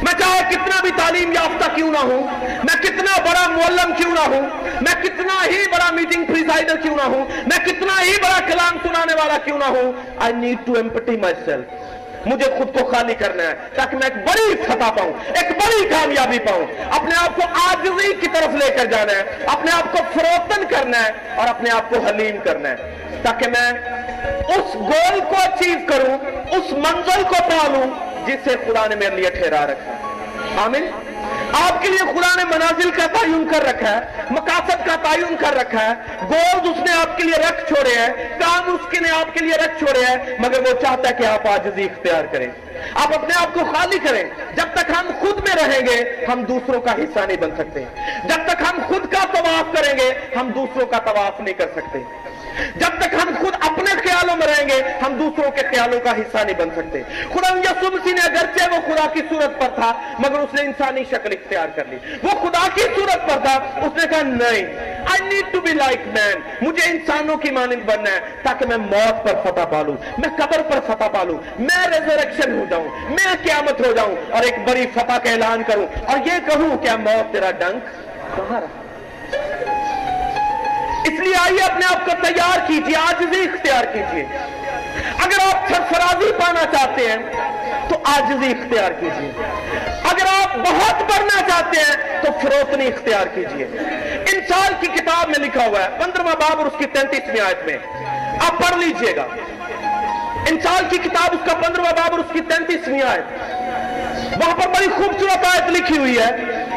میں 0.03 0.13
چاہے 0.19 0.41
کتنا 0.51 0.81
بھی 0.83 0.91
تعلیم 0.97 1.33
یافتہ 1.33 1.69
کیوں 1.75 1.91
نہ 1.93 1.99
ہوں، 1.99 2.23
میں 2.65 2.77
کتنا 2.83 3.17
بڑا 3.25 3.47
معلم 3.49 3.93
کیوں 3.97 4.13
نہ 4.13 4.35
ہوں، 4.35 4.49
میں 4.81 4.95
کتنا 5.03 5.35
ہی 5.45 5.65
بڑا 5.73 5.91
میٹنگ 5.95 6.25
پریزائڈر 6.25 6.77
کیوں 6.83 6.97
نہ 6.97 7.03
ہوں، 7.03 7.25
میں 7.47 7.59
کتنا 7.67 8.01
ہی 8.03 8.13
بڑا 8.23 8.39
کلام 8.47 8.79
سنانے 8.83 9.15
والا 9.15 9.39
کیوں 9.45 9.59
نہ 9.59 9.65
ہوں 9.65 9.93
I 10.19 10.33
need 10.33 10.67
to 10.67 10.73
empty 10.73 11.17
myself 11.45 11.94
مجھے 12.27 12.51
خود 12.59 12.79
کو 12.79 12.87
خالی 12.87 13.15
کرنا 13.15 13.43
ہے 13.43 13.55
تاکہ 13.75 13.97
میں 13.97 14.07
ایک 14.07 14.17
بڑی 14.17 14.63
فتح 14.63 14.91
پاؤں، 14.91 15.13
ایک 15.27 15.51
بڑی 15.51 15.89
کامیابی 15.89 16.39
پاؤں۔ 16.39 16.67
اپنے 16.91 17.15
آپ 17.17 17.37
کو 17.37 17.43
آجزی 17.71 18.15
کی 18.21 18.27
طرف 18.33 18.55
لے 18.55 18.71
کر 18.71 18.85
جانا 18.85 19.13
ہے، 19.13 19.23
اپنے 19.47 19.71
آپ 19.71 19.93
کو 19.93 19.99
فروتن 20.15 20.65
کرنا 20.69 21.05
ہے 21.05 21.11
اور 21.37 21.49
اپنے 21.49 21.71
آپ 21.71 21.91
کو 21.91 21.97
حلیم 21.99 22.37
کرنا 22.45 22.69
ہے۔ 22.69 22.77
تاکہ 23.23 23.47
میں 23.49 23.73
اس 24.49 24.75
گول 24.75 25.21
کو 25.29 25.35
اچیو 25.43 25.79
کروں، 25.89 26.19
اس 26.51 26.73
منزل 26.73 27.23
کو 27.23 27.37
پالوں 27.41 27.87
جسے 28.27 28.51
خدا 28.67 28.87
نے 28.87 28.95
میرے 28.95 29.17
لیے 29.17 29.31
ٹھہرا 29.31 29.67
رکھا۔ 29.67 29.93
آمین۔ 30.65 31.14
آپ 31.63 31.83
کے 31.83 31.89
لیے 31.89 31.99
خدا 31.99 32.37
نے 32.37 32.45
منازل 32.45 32.91
کا 32.91 33.07
تعین 33.07 33.49
کر 33.53 33.65
رکھا 33.65 33.91
ہے، 33.91 34.01
مقاصد 34.31 34.87
کا 34.87 34.97
تعین 35.03 35.37
کر 35.37 35.55
رکھا 35.55 35.85
ہے۔ 35.85 35.93
گولز 36.23 36.69
اس 36.69 36.91
نے 36.91 36.93
آپ 36.93 37.17
کے 37.17 37.25
لیے 37.25 37.35
رکھ 37.35 37.73
چھوڑے 37.73 37.99
ہیں 37.99 38.39
کام 38.41 38.75
اس 38.75 38.89
کے 38.91 39.01
نے 39.01 39.11
آپ 39.11 39.35
کے 39.35 39.45
لیے 39.45 39.55
رکھ 39.55 39.79
چھوڑے 39.79 40.05
ہیں، 40.05 40.17
مگر 40.39 40.59
وہ 40.61 40.81
چاہتا 40.81 41.09
ہے 41.09 41.15
کہ 41.15 41.27
آپ 41.27 41.49
آجزی 41.49 41.85
اختیار 41.85 42.25
کریں۔ 42.25 42.49
آپ 42.95 43.15
اپنے 43.15 43.35
آپ 43.37 43.55
کو 43.55 43.61
خالی 43.75 43.99
کریں۔ 43.99 44.25
جب 44.57 44.65
تک 44.75 44.91
ہم 44.91 45.11
خود 45.21 45.49
میں 45.49 45.67
رہیں 45.67 45.87
گے، 45.87 46.27
ہم 46.33 46.43
دوسروں 46.43 46.81
کا 46.81 46.93
حصہ 46.93 47.21
نہیں 47.27 47.37
بن 47.37 47.51
سکتے۔ 47.59 47.85
جب 48.25 48.47
تک 48.47 48.63
ہم 48.71 48.79
خود 48.87 49.13
کا 49.13 49.25
طواف 49.33 49.77
کریں 49.77 49.99
گے، 49.99 50.37
ہم 50.37 50.51
دوسروں 50.51 50.87
کا 50.87 50.99
طواف 50.99 51.41
نہیں 51.41 51.55
کر 51.55 51.67
سکتے۔ 51.77 51.99
جب 52.77 53.01
تک 53.01 53.15
ہم 53.15 53.35
خود 53.41 53.55
اپنے 54.35 54.53
رہیں 54.53 54.69
گے، 54.69 54.83
ہم 55.07 55.15
دوسروں 55.15 55.51
کے 55.51 55.61
خیالوں 55.61 56.01
کا 56.01 56.11
حصہ 56.11 56.39
نہیں 56.45 56.57
بن 56.59 56.69
سکتے۔ 56.77 57.03
خدا 57.35 57.55
مسیح 57.55 58.13
نے 58.13 58.21
اگرچہ 58.25 58.73
وہ 58.73 58.95
خدا 58.95 59.07
کی 59.13 59.21
صورت 59.31 59.61
پر 59.61 59.69
تھا، 59.75 59.93
مگر 60.19 60.39
اس 60.39 60.55
نے 60.55 60.63
انسانی 60.63 61.05
شکل 61.11 61.33
اختیار 61.33 61.69
کر 61.75 61.85
لی۔ 61.85 61.97
وہ 62.23 62.29
خدا 62.29 62.69
کی 62.75 62.81
صورت 62.81 63.29
پر 63.29 63.39
تھا، 63.43 63.55
اس 63.77 64.05
نے 64.05 64.07
کہا، 64.11 64.23
نہیں، 64.23 64.95
I 65.05 65.23
need 65.23 65.51
to 65.55 65.71
be 65.71 65.83
like 65.87 66.19
man. 66.19 66.41
مجھے 66.61 66.91
انسانوں 66.91 67.37
کی 67.37 67.51
مانند 67.51 67.83
بننا 67.85 68.11
ہے، 68.11 68.21
تاکہ 68.43 68.67
میں 68.67 68.77
موت 68.77 69.25
پر 69.25 69.35
فتح 69.45 69.65
پالوں، 69.65 69.95
میں 70.19 70.29
قبر 70.37 70.63
پر 70.63 70.81
فتح 70.87 71.05
پالوں، 71.05 71.39
میں 71.59 71.87
ریزریکشن 71.87 72.59
ہو 72.59 72.65
جاؤں، 72.71 72.89
میں 73.11 73.35
قیامت 73.43 73.87
ہو 73.87 73.93
جاؤں 73.93 74.17
اور 74.31 74.43
ایک 74.43 74.55
بڑی 74.69 74.87
فتح 74.95 75.19
کا 75.25 75.31
اعلان 75.31 75.63
کروں۔ 75.67 75.87
اور 76.07 76.19
یہ 76.19 76.51
کہوں 76.51 76.79
کہ 76.79 76.91
موت 76.97 77.33
تیرا 77.33 77.51
ڈنک 77.51 77.83
کہاں 78.37 78.61
رہا 78.61 78.84
اس 81.05 81.21
لیے 81.21 81.35
آئیے 81.37 81.63
اپنے 81.63 81.87
آپ 81.87 82.05
کو 82.05 82.27
تیار 82.27 82.59
کیجیے 82.67 82.97
آجزی 82.97 83.43
اختیار 83.43 83.85
کیجیے۔ 83.85 84.25
اگر 85.25 85.55
آپ 85.55 85.69
سرفرازی 85.69 86.33
پانا 86.33 86.65
چاہتے 86.65 87.11
ہیں، 87.11 87.17
تو 87.89 87.99
آجزی 88.05 88.51
اختیار 88.51 88.93
کیجیے۔ 88.93 89.31
اگر 90.05 90.27
آپ 90.43 90.57
بہت 90.57 91.03
بڑھنا 91.03 91.49
چاہتے 91.49 91.81
ہیں، 91.81 92.23
تو 92.23 92.33
فروتنی 92.43 92.87
اختیار 92.87 93.27
کیجیے۔ 93.35 93.65
انسان 94.33 94.73
کی 94.81 94.87
کتاب 94.87 95.29
میں 95.29 95.39
لکھا 95.39 95.67
ہوا 95.67 95.85
ہے 95.85 95.89
پندرہ 95.89 96.23
باب 96.23 96.59
اور 96.59 96.67
اس 96.67 96.73
کی 96.79 96.87
تینتیسویں 96.87 97.41
آیت 97.41 97.67
میں۔ 97.67 97.77
آپ 98.47 98.59
پڑھ 98.59 98.79
لیجیے 98.79 99.17
گا۔ 99.17 99.27
انسان 100.51 100.89
کی 100.91 100.99
کتاب 100.99 101.31
اس 101.33 101.51
کا 101.51 101.55
پندرہ 101.55 101.83
باب 101.83 102.11
اور 102.11 102.19
اس 102.19 102.33
کی 102.33 102.41
تینتیسویں 102.41 103.03
آیت۔ 103.03 103.25
وہاں 104.43 104.57
پر 104.57 104.67
بڑی 104.67 104.89
خوبصورت 104.97 105.45
آیت 105.45 105.71
لکھی 105.71 105.99
ہوئی 105.99 106.19
ہے۔ 106.19 106.31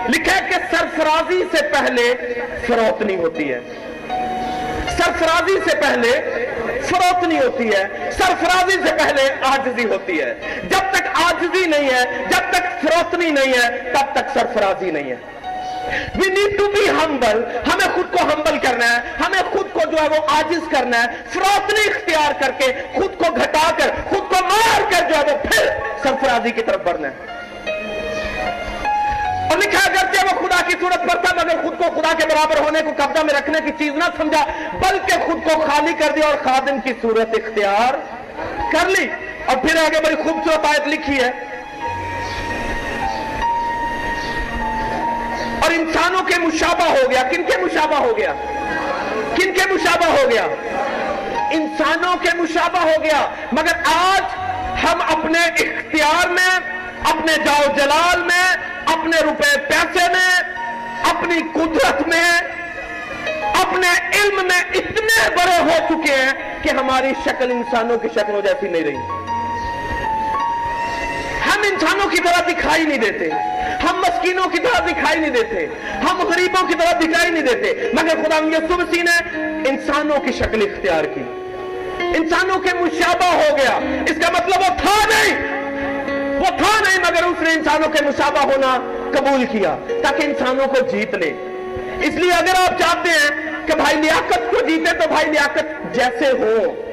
لکھا 0.10 0.36
ہے 0.36 0.50
کہ 0.50 0.75
سرفرازی 0.75 1.43
سے 1.51 1.67
پہلے 1.67 2.34
فروتنی 2.67 3.15
ہوتی 3.15 3.53
ہے۔ 3.53 3.60
سرفرازی 5.08 5.70
سے 5.70 5.78
پہلے 5.78 6.12
فروتنی 6.86 7.40
ہوتی 7.40 7.70
ہے، 7.70 8.12
سرفرازی 8.18 8.78
سے 8.88 8.96
پہلے 8.98 9.30
آجزی 9.42 9.86
ہوتی 9.86 10.22
ہے۔ 10.22 10.34
جب 10.64 10.92
تک 10.92 11.02
آجزی 11.14 11.66
نہیں 11.66 11.90
ہے، 11.90 12.26
جب 12.30 12.52
تک 12.52 12.64
فروتنی 12.82 13.30
نہیں 13.30 13.54
ہے، 13.54 13.94
تب 13.94 14.14
تک 14.14 14.40
سرفرازی 14.40 14.92
نہیں 14.92 15.12
ہے۔ 15.12 15.16
We 16.18 16.28
need 16.28 16.52
to 16.60 16.66
be 16.68 17.00
humble. 17.00 17.42
ہمیں 17.74 17.96
خود 17.96 18.12
کو 18.12 18.18
ہمبل 18.24 18.58
کرنا 18.60 18.96
ہے، 18.96 19.02
ہمیں 19.26 19.42
خود 19.52 19.74
کو 19.74 19.80
جو 19.92 19.98
ہے 20.02 20.08
وہ 20.10 20.26
آجز 20.28 20.70
کرنا 20.72 21.04
ہے۔ 21.04 21.08
فروتنی 21.34 21.90
اختیار 21.90 22.42
کر 22.42 22.52
کے 22.58 22.74
خود 22.96 23.18
کو 23.18 23.34
گھٹا 23.34 23.72
کر، 23.78 23.90
خود 24.10 24.20
کو 24.20 24.46
مار 24.46 24.82
کر 24.92 25.10
جو 25.10 25.16
ہے 25.16 25.32
وہ 25.32 25.38
پھر 25.38 25.70
سرفرازی 26.04 26.52
کی 26.52 26.62
طرف 26.62 26.82
بڑھنا 26.84 27.08
ہے۔ 27.08 27.37
اور 29.50 29.58
لکھا 29.58 29.80
اگرچہ 29.86 30.25
وہ 30.25 30.48
خدا 30.48 30.62
کی 30.68 30.74
صورت 30.80 31.01
پر 31.01 31.24
تھا، 31.24 31.36
مگر 31.36 31.62
خود 31.62 31.77
کو 31.77 32.01
خدا 32.01 32.13
کے 32.13 32.25
برابر 32.25 32.60
ہونے 32.60 32.82
کو 32.82 32.89
قبضہ 32.98 33.24
میں 33.24 33.34
رکھنے 33.34 33.60
کی 33.66 33.72
چیز 33.77 33.94
نہ 33.94 34.04
سمجھا، 34.18 34.46
بلکہ 34.74 35.25
خود 35.25 35.44
کو 35.44 35.60
خالی 35.60 35.94
کر 35.94 36.12
دیا 36.16 36.27
اور 36.27 36.36
خادم 36.44 36.80
کی 36.80 36.94
صورت 37.01 37.30
اختیار 37.34 37.94
کر 38.72 38.89
لی۔ 38.89 39.08
اور 39.46 39.58
پھر 39.58 39.77
آگے 39.77 40.01
بڑی 40.06 40.16
خوبصورت 40.16 40.66
آیت 40.66 40.88
لکھی 40.88 41.24
ہے۔ 41.24 41.32
اور 45.62 45.72
انسانوں 45.72 46.24
کے 46.24 46.39
مشابہ 46.39 46.84
ہو 46.84 47.12
گیا۔ 47.12 47.24
کن 47.24 47.44
کے 47.44 47.58
مشابہ 47.58 47.96
ہو 47.96 48.18
گیا؟ 48.18 48.34
کن 49.36 49.54
کے 49.54 49.74
مشابہ 49.74 50.06
ہو 50.06 50.30
گیا؟ 50.30 50.44
انسانوں 51.51 52.16
کے 52.16 52.30
مشابہ 52.38 52.80
ہو 52.80 53.04
گیا۔ 53.04 53.30
مگر 53.51 53.72
آج 53.86 54.24
ہم 54.86 55.01
اپنے 55.01 55.39
اختیار 55.39 56.27
میں 56.27 56.76
اپنے 57.04 57.34
جاؤ 57.46 57.74
جلال 57.75 58.22
میں، 58.22 58.54
اپنے 58.86 59.20
روپے 59.24 59.60
پیسے 59.60 60.12
میں، 60.12 60.39
اپنی 61.10 61.39
قدرت 61.54 62.08
میں، 62.08 62.32
اپنے 63.44 64.20
علم 64.20 64.48
میں 64.48 64.60
اتنے 64.60 65.30
بڑے 65.30 65.58
ہو 65.60 65.77
چکے 65.89 66.16
ہیں 66.16 66.63
کہ 66.63 66.70
ہماری 66.70 67.13
شکل 67.25 67.51
انسانوں 67.51 67.98
کی 67.98 68.08
شکلوں 68.16 68.42
جیسی 68.42 68.68
نہیں 68.68 68.82
رہی۔ 68.82 68.96
ہم 71.46 71.62
انسانوں 71.72 72.10
کی 72.10 72.18
طرح 72.18 72.42
دکھائی 72.48 72.84
نہیں 72.84 72.98
دیتے، 72.98 73.30
ہم 73.84 74.00
مسکینوں 74.00 74.50
کی 74.50 74.58
طرح 74.60 74.86
دکھائی 74.86 75.20
نہیں 75.20 75.32
دیتے، 75.32 75.68
ہم 76.10 76.22
غریبوں 76.22 76.68
کی 76.68 76.74
طرح 76.74 77.00
دکھائی 77.00 77.32
نہیں 77.32 77.44
دیتے۔ 77.44 77.92
مگر 77.94 78.16
خدا 78.24 78.36
یسو 78.36 78.77
مسیح 78.77 79.04
نے 79.04 79.36
انسانوں 79.70 80.20
کی 80.20 80.32
شکل 80.32 80.62
اختیار 80.62 81.04
کی۔ 81.04 81.24
انسانوں 82.18 82.60
کے 82.60 82.70
مشابہ 82.74 83.25
ہو 83.25 83.58
گیا۔ 83.58 84.04
اس 84.06 84.25
کا 84.25 84.32
مطلب 84.32 84.60
وہ 84.60 84.75
تھا 84.77 85.08
نہیں۔ 85.08 85.57
وہ 86.39 86.46
تھا 86.46 86.82
نہیں 86.82 87.00
مگر 87.00 87.24
اس 87.24 87.41
نے 87.41 87.50
انسانوں 87.50 87.89
کے 87.89 88.06
مشابہ 88.06 88.39
ہونا 88.39 88.91
قبول 89.17 89.46
کیا 89.51 89.77
تاکہ 90.03 90.24
انسانوں 90.24 90.67
کو 90.67 90.86
جیت 90.91 91.13
لے۔ 91.13 91.34
اس 92.01 92.13
لیے 92.13 92.32
اگر 92.32 92.53
آپ 92.62 92.79
چاہتے 92.79 93.10
ہیں 93.10 93.51
کہ 93.67 93.74
بھائی 93.75 93.98
لیاقت 93.98 94.51
کو 94.51 94.65
جیتے 94.67 94.98
تو 94.98 95.08
بھائی 95.08 95.32
لیاقت 95.32 95.96
جیسے 95.96 96.27
ہو۔ 96.27 96.87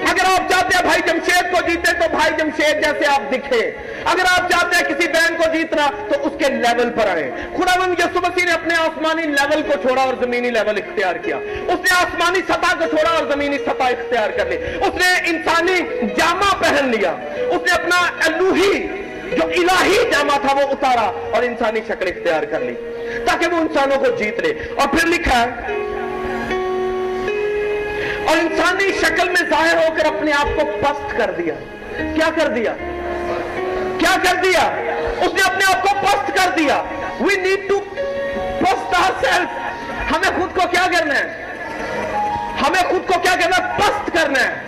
اگر 0.00 0.24
آپ 0.24 0.50
چاہتے 0.50 0.76
ہیں 0.76 0.82
بھائی 0.82 1.00
جمشید 1.06 1.52
کو 1.52 1.68
جیتے 1.68 1.92
تو 1.92 2.16
بھائی 2.16 2.32
جمشید 2.38 2.84
جیسے 2.84 3.06
آپ 3.06 3.32
دکھے۔ 3.32 3.70
اگر 4.04 4.24
آپ 4.28 4.50
چاہتے 4.50 4.76
ہیں 4.76 4.94
کسی 4.94 5.08
بینک 5.08 5.38
کو 5.38 5.56
جیتنا 5.56 5.90
تو 6.08 6.26
اس 6.26 6.32
کے 6.38 6.52
لیول 6.52 6.90
پر 6.90 7.08
آئے 7.08 7.30
خدا 7.56 7.76
یسو 7.98 8.20
مسیح 8.20 8.44
نے 8.44 8.52
اپنے 8.52 8.74
آسمانی 8.74 9.22
لیول 9.22 9.62
کو 9.62 9.88
چھوڑا 9.88 10.02
اور 10.02 10.14
زمینی 10.20 10.50
لیول 10.50 10.76
اختیار 10.76 11.16
کیا۔ 11.16 11.36
اس 11.36 11.80
نے 11.80 11.94
آسمانی 11.94 12.40
سطح 12.48 12.78
کو 12.78 12.96
چھوڑا 12.96 13.18
اور 13.18 13.26
زمینی 13.32 13.58
سطح 13.58 13.82
اختیار 13.82 14.30
کر 14.30 14.46
لی۔ 14.46 14.56
اس 14.56 14.94
نے 14.94 15.28
انسانی 15.28 16.06
جامع 16.16 16.54
پہن 16.58 16.88
لیا۔ 16.88 17.10
اس 17.30 17.62
نے 17.62 17.72
اپنا 17.72 17.96
الوہی، 18.26 18.88
جو 19.36 19.44
الہی 19.44 20.10
جامع 20.10 20.36
تھا، 20.46 20.54
وہ 20.54 20.60
اتارا 20.60 21.30
اور 21.34 21.42
انسانی 21.42 21.80
شکل 21.88 22.06
اختیار 22.06 22.42
کر 22.42 22.60
لی، 22.60 22.74
تاکہ 23.26 23.46
وہ 23.46 23.56
انسانوں 23.56 23.98
کو 23.98 24.06
جیت 24.18 24.40
لے۔ 24.40 24.52
اور 24.74 24.88
پھر 24.88 25.06
لکھا 25.06 25.42
ہے 25.42 25.50
اور 28.26 28.36
انسانی 28.36 28.92
شکل 28.92 29.28
میں 29.28 29.50
ظاہر 29.50 29.76
ہو 29.76 29.94
کر 29.94 30.04
اپنے 30.04 30.32
آپ 30.32 30.60
کو 30.60 30.66
پست 30.82 31.18
کر 31.18 31.30
دیا۔ 31.30 31.54
کیا 31.96 32.30
کر 32.36 32.48
دیا؟ 32.48 32.72
کیا 33.98 34.16
کر 34.22 34.36
دیا؟ 34.36 34.60
اس 35.20 35.34
نے 35.34 35.42
اپنے 35.44 35.74
آپ 35.74 35.82
کو 35.82 35.88
پست 36.02 36.26
کر 36.26 36.50
دیا۔ 36.58 36.82
وی 37.20 37.36
نیڈ 37.36 37.68
ٹو 37.68 37.80
پست 38.60 39.24
سیلف 39.24 39.48
ہمیں 40.12 40.40
خود 40.40 40.54
کو 40.54 40.68
کیا 40.70 40.86
کرنا 40.98 41.14
ہے؟ 41.14 41.44
ہمیں 42.66 42.90
خود 42.90 43.06
کو 43.06 43.20
کیا 43.20 43.36
کرنا 43.40 43.56
ہے؟ 43.56 43.78
پست 43.78 44.10
کرنا 44.14 44.40
ہے۔ 44.40 44.66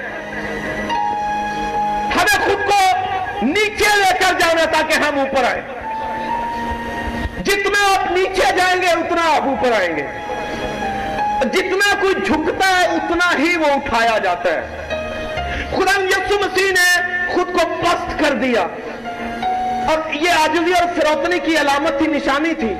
مخلوق 2.38 2.66
کو 2.66 2.96
نیچے 3.42 3.96
لے 3.96 4.18
کر 4.18 4.40
جانا 4.40 4.64
تاکہ 4.64 4.94
ہم 4.94 5.18
اوپر 5.18 5.44
آئیں۔ 5.44 5.62
جتنا 7.44 7.94
آپ 7.94 8.12
نیچے 8.12 8.56
جائیں 8.56 8.82
گے، 8.82 8.86
اتنا 8.86 9.36
آپ 9.36 9.42
اوپر 9.42 9.72
آئیں 9.72 9.96
گے۔ 9.96 10.06
جتنا 11.45 11.95
کوئی 12.00 12.14
جھکتا 12.14 12.80
ہے، 12.80 12.87
اتنا 12.87 13.38
ہی 13.38 13.57
وہ 13.57 13.66
اٹھایا 13.66 14.18
جاتا 14.18 14.50
ہے۔ 14.50 14.66
خدا 15.76 16.00
یسو 16.00 16.38
مسیح 16.38 16.73
نے 16.73 17.00
خود 17.35 17.52
کو 17.52 17.75
پست 17.80 18.18
کر 18.18 18.35
دیا۔ 18.35 18.61
اور 19.88 20.14
یہ 20.14 20.30
آجزی 20.30 20.73
اور 20.73 21.00
فروتنی 21.00 21.38
کی 21.38 21.57
علامت 21.57 21.99
تھی، 21.99 22.07
نشانی 22.07 22.54
تھی۔ 22.54 22.75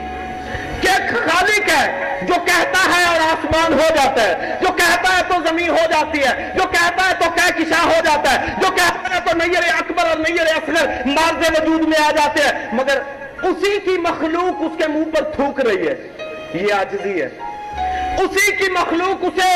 کہ 0.81 0.89
خالق 0.89 1.71
ہے 1.73 2.19
جو 2.23 2.35
کہتا 2.35 2.97
ہے 2.97 3.05
اور 3.05 3.17
آسمان 3.17 3.73
ہو 3.73 3.95
جاتا 3.95 4.23
ہے۔ 4.23 4.59
جو 4.61 4.73
کہتا 4.73 5.17
ہے 5.17 5.23
تو 5.29 5.35
زمین 5.49 5.69
ہو 5.69 5.87
جاتی 5.91 6.19
ہے۔ 6.21 6.53
جو 6.55 6.63
کہتا 6.67 7.09
ہے 7.09 7.15
تو 7.19 7.31
کشا 7.31 7.85
ہو 7.85 8.01
جاتا 8.05 8.33
ہے۔ 8.33 8.47
جو 8.47 8.71
کہتا 8.71 9.15
ہے 9.15 9.21
تو 9.21 9.37
نیر 9.37 9.73
اکبر 9.79 10.05
اور 10.09 10.19
نیر 10.19 10.41
اصغر 10.41 10.89
مارز 11.07 11.51
وجود 11.51 11.81
میں 11.81 11.99
آ 12.07 12.11
جاتے 12.11 12.43
ہیں۔ 12.43 12.67
مگر 12.73 12.99
اسی 13.43 13.79
کی 13.85 13.99
مخلوق 13.99 14.55
اس 14.61 14.73
کے 14.79 14.87
منہ 14.87 15.05
پر 15.05 15.21
تھوک 15.21 15.61
رہی 15.61 15.89
ہے۔ 15.89 15.95
یہ 16.55 16.73
آجزی 16.73 17.23
ہے۔ 17.23 17.29
اسی 18.23 18.53
کی 18.57 18.71
مخلوق 18.73 19.25
اسے 19.25 19.51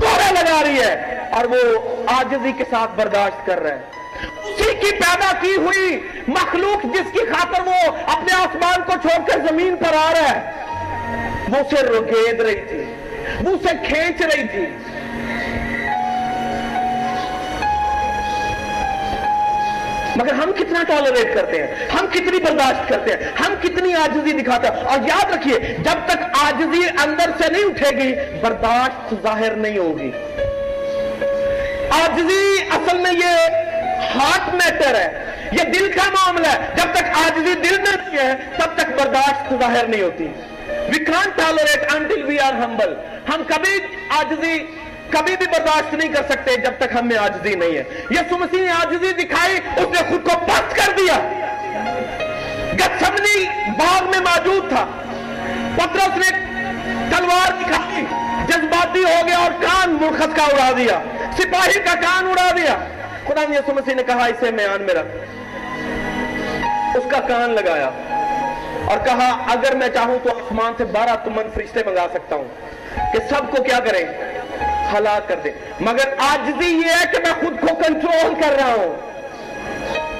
کوڑا 0.00 0.30
لگا 0.30 0.62
رہی 0.64 0.80
ہے 0.80 1.28
اور 1.30 1.44
وہ 1.44 1.58
آجزی 2.06 2.52
کے 2.58 2.64
ساتھ 2.70 2.90
برداشت 2.96 3.46
کر 3.46 3.62
رہے 3.62 3.70
ہیں۔ 3.70 4.50
اسی 4.50 4.74
کی 4.80 4.90
پیدا 4.90 5.30
کی 5.40 5.54
ہوئی 5.56 5.98
مخلوق 6.28 6.84
جس 6.94 7.12
کی 7.12 7.24
خاطر 7.32 7.66
وہ 7.66 7.96
اپنے 8.06 8.34
آسمان 8.34 8.82
کو 8.86 8.92
چھوڑ 9.02 9.18
کر 9.26 9.46
زمین 9.48 9.76
پر 9.76 9.96
آ 9.96 10.10
رہا 10.12 10.30
ہے، 10.30 10.52
وہ 11.48 11.56
اسے 11.56 11.82
رگید 11.86 12.40
رہی 12.40 12.60
تھی، 12.68 12.82
وہ 13.44 13.54
اسے 13.54 13.74
کھینچ 13.86 14.22
رہی 14.22 14.46
تھی۔ 14.48 14.66
مگر 20.16 20.32
ہم 20.32 20.52
کتنا 20.52 20.82
ٹالریٹ 20.88 21.34
کرتے 21.34 21.62
ہیں؟ 21.62 21.88
ہم 21.88 22.06
کتنی 22.06 22.38
برداشت 22.38 22.88
کرتے 22.88 23.10
ہیں؟ 23.10 23.32
ہم 23.40 23.54
کتنی 23.62 23.94
آجزی 23.94 24.32
دکھاتے 24.32 24.68
ہیں؟ 24.68 24.74
اور 24.74 24.98
یاد 25.06 25.32
رکھیے، 25.32 25.76
جب 25.78 26.06
تک 26.06 26.18
آجزی 26.42 26.80
اندر 27.04 27.30
سے 27.38 27.52
نہیں 27.52 27.64
اٹھے 27.64 27.96
گی، 27.96 28.14
برداشت 28.40 29.14
ظاہر 29.22 29.56
نہیں 29.56 29.78
ہوگی۔ 29.78 30.10
آجزی 31.90 32.56
اصل 32.70 32.98
میں 32.98 33.12
یہ 33.12 33.48
ہارٹ 34.14 34.54
میٹر 34.54 34.94
ہے، 34.94 35.24
یہ 35.52 35.64
دل 35.64 35.92
کا 35.92 36.10
معاملہ 36.10 36.46
ہے۔ 36.46 36.66
جب 36.76 36.92
تک 36.92 37.04
آجزی 37.04 37.54
دل 37.54 37.76
میں 37.78 37.96
نہیں 37.96 38.26
ہے، 38.26 38.34
تب 38.56 38.76
تک 38.76 39.00
برداشت 39.00 39.54
ظاہر 39.60 39.86
نہیں 39.86 40.02
ہوتی۔ 40.02 40.28
We 40.68 41.04
can 41.04 41.30
tolerate 41.36 41.94
until 41.94 42.22
we 42.22 42.38
are 42.38 42.52
humble 42.52 42.94
ہم 43.28 43.42
کبھی 43.46 43.78
آجزی 44.08 44.66
کبھی 45.10 45.36
بھی 45.36 45.46
برداشت 45.46 45.94
نہیں 45.94 46.12
کر 46.12 46.22
سکتے 46.28 46.56
جب 46.56 46.72
تک 46.78 46.96
ہم 47.00 47.08
میں 47.08 47.16
آجزی 47.16 47.54
نہیں 47.54 47.76
ہے۔ 47.76 47.82
یہ 48.10 48.18
سمسی 48.30 48.60
نے 48.60 48.70
آجزی 48.70 49.12
دکھائی، 49.12 49.56
اس 49.56 49.86
نے 49.86 50.08
خود 50.08 50.22
کو 50.24 50.38
پست 50.38 50.76
کر 50.76 50.92
دیا۔ 50.98 51.14
گتسمنی 52.74 53.44
باغ 53.78 54.04
میں 54.04 54.20
موجود 54.20 54.68
تھا۔ 54.68 54.86
پترس 55.76 56.16
نے 56.16 56.38
تلوار 57.10 57.52
دکھائی، 57.52 58.04
جذباتی 58.48 59.04
ہو 59.04 59.26
گیا 59.26 59.38
اور 59.38 59.50
کان 59.50 59.90
مرخص 59.90 60.36
کا 60.36 60.42
اڑا 60.42 60.70
دیا۔ 60.76 61.02
سپاہی 61.38 61.78
کا 61.78 61.94
کان 61.94 62.26
اڑا 62.26 62.50
دیا۔ 62.56 62.76
خدا 63.28 63.40
نے 63.48 63.56
یسو 63.56 63.74
مسیح 63.74 63.94
نے 63.94 64.02
کہا، 64.02 64.24
اسے 64.26 64.50
میان 64.50 64.82
میں 64.82 64.94
رکھ 64.94 65.16
اس 66.96 67.04
کا 67.10 67.20
کان 67.20 67.50
لگایا 67.50 67.90
اور 68.84 68.98
کہا، 69.04 69.44
اگر 69.52 69.74
میں 69.74 69.88
چاہوں 69.88 70.18
تو 70.22 70.30
آسمان 70.30 70.72
سے 70.78 70.84
بارہ 70.84 71.16
تمن 71.24 71.44
فرشتے 71.54 71.80
منگا 71.86 72.06
سکتا 72.14 72.36
ہوں 72.36 72.44
کہ 73.12 73.18
سب 73.30 73.56
کو 73.56 73.62
کیا 73.62 73.78
کریں؟ 73.78 74.04
ہلاک 74.94 75.28
کر 75.28 75.36
دیں 75.44 75.52
مگر 75.80 76.14
آجزی 76.18 76.68
یہ 76.68 76.90
ہے 77.00 77.04
کہ 77.12 77.18
میں 77.22 77.32
خود 77.40 77.60
کو 77.60 77.74
کنٹرول 77.74 78.34
کر 78.42 78.56
رہا 78.56 78.74
ہوں۔ 78.74 79.16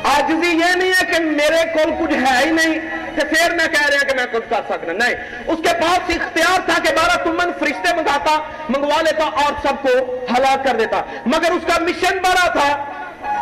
آجزی 0.04 0.50
یہ 0.50 0.76
نہیں 0.76 0.90
ہے 0.90 1.04
کہ 1.06 1.22
میرے 1.22 1.64
کول 1.74 1.92
کچھ 2.00 2.16
ہے 2.16 2.44
ہی 2.44 2.50
نہیں 2.50 2.78
کہ 3.14 3.20
پھر 3.20 3.54
میں 3.54 3.66
کہہ 3.66 3.86
رہا 3.86 4.04
کہ 4.04 4.14
میں 4.14 4.26
کچھ 4.32 4.50
کر 4.50 4.60
سکنا 4.68 4.92
نہیں، 4.92 5.14
اس 5.46 5.58
کے 5.58 5.74
پاس 5.80 6.10
اختیار 6.20 6.60
تھا 6.66 6.82
کہ 6.82 6.94
بارہ 6.94 7.24
تمن 7.24 7.52
فرشتے 7.58 7.96
منگاتا، 7.96 8.38
منگوا 8.68 9.02
لیتا 9.02 9.24
اور 9.24 9.52
سب 9.62 9.82
کو 9.82 10.16
ہلاک 10.38 10.64
کر 10.64 10.76
دیتا۔ 10.76 11.02
مگر 11.26 11.50
اس 11.50 11.62
کا 11.66 11.82
مشن 11.82 12.18
بڑا 12.18 12.48
تھا۔ 12.48 12.84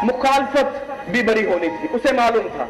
مخالفت 0.02 0.90
بھی 1.08 1.22
بڑی 1.22 1.44
ہونی 1.46 1.68
تھی، 1.68 1.88
اسے 1.92 2.12
معلوم 2.12 2.48
تھا۔ 2.56 2.66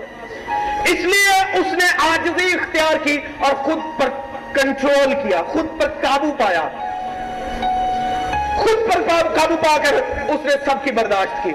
اس 0.84 1.00
لیے 1.04 1.58
اس 1.58 1.72
نے 1.72 1.86
آجزی 2.12 2.46
اختیار 2.46 2.96
کی 3.02 3.18
اور 3.38 3.54
خود 3.54 3.78
پر 3.98 4.08
کنٹرول 4.52 5.14
کیا، 5.14 5.42
خود 5.42 5.66
پر 5.80 5.88
قابو 5.88 6.32
پایا۔ 6.38 6.68
خود 8.56 8.92
پر 8.92 9.02
قابو 9.36 9.56
پا 9.56 9.76
کر 9.82 9.94
اس 10.28 10.44
نے 10.44 10.52
سب 10.64 10.84
کی 10.84 10.92
برداشت 10.92 11.42
کی۔ 11.44 11.52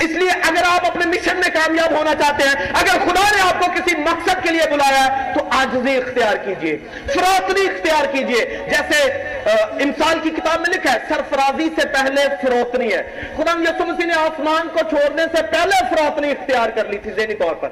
اس 0.00 0.10
لیے 0.10 0.30
اگر 0.30 0.62
آپ 0.68 0.86
اپنے 0.86 1.06
مشن 1.06 1.36
میں 1.36 1.50
کامیاب 1.54 1.92
ہونا 1.92 2.14
چاہتے 2.14 2.48
ہیں، 2.48 2.66
اگر 2.72 2.98
خدا 3.04 3.22
نے 3.34 3.40
آپ 3.42 3.60
کو 3.60 3.70
کسی 3.76 3.96
مقصد 3.96 4.42
کے 4.42 4.50
لیے 4.50 4.68
بلایا 4.70 5.04
ہے، 5.04 5.32
تو 5.34 5.40
آجزی 5.50 5.96
اختیار 5.96 6.36
کیجیے 6.36 6.76
فروتنی 7.06 7.64
اختیار 7.66 8.04
کیجیے۔ 8.12 8.44
جیسے 8.70 9.02
امثال 9.82 10.18
کی 10.22 10.30
کتاب 10.30 10.60
میں 10.60 10.70
لکھا 10.74 10.92
ہے، 10.92 10.98
سرفرازی 11.08 11.68
سے 11.76 11.86
پہلے 11.88 12.22
فروتنی 12.42 12.92
ہے۔ 12.92 13.02
خدا 13.36 13.52
یسو 13.62 13.86
مسیح 13.86 14.06
نے 14.06 14.14
آسمان 14.14 14.68
کو 14.68 14.78
چھوڑنے 14.88 15.22
سے 15.36 15.42
پہلے 15.42 15.84
فروتنی 15.90 16.30
اختیار 16.30 16.70
کر 16.70 16.84
لی 16.84 16.98
تھی، 16.98 17.10
ذہنی 17.16 17.34
طور 17.34 17.54
پر۔ 17.54 17.68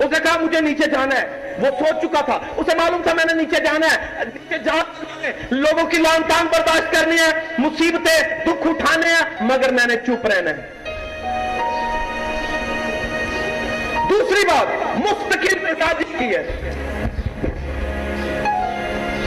اس 0.00 0.10
نے 0.10 0.18
کہا 0.18 0.38
مجھے 0.38 0.60
نیچے 0.60 0.90
جانا 0.90 1.20
ہے۔ 1.20 1.54
وہ 1.58 1.66
سوچ 1.66 2.02
چکا 2.02 2.20
تھا۔ 2.20 2.40
اسے 2.56 2.76
معلوم 2.76 3.02
تھا 3.02 3.14
میں 3.14 3.34
نے 3.34 3.42
نیچے 3.42 3.64
جانا 3.64 3.86
ہے۔ 3.86 4.24
نیچے 4.24 4.58
جانا 4.58 5.30
لوگوں 5.50 5.84
کی 5.84 5.96
لان 5.96 6.22
تان 6.28 6.46
برداشت 6.46 6.92
کرنی 6.92 7.16
ہے۔ 7.16 7.40
مصیبتیں 7.58 8.44
دکھ 8.44 8.66
اٹھانے 8.66 9.06
ہیں، 9.06 9.22
مگر 9.40 9.72
میں 9.72 9.86
نے 9.86 9.96
چپ 9.96 10.26
رہنا 10.26 10.50
ہے۔ 10.50 10.56
دوسری 14.10 14.46
بات، 14.46 14.96
مستقل 14.96 15.58
مزاجی 15.62 16.04
کی 16.18 16.36
ہے۔ 16.36 16.72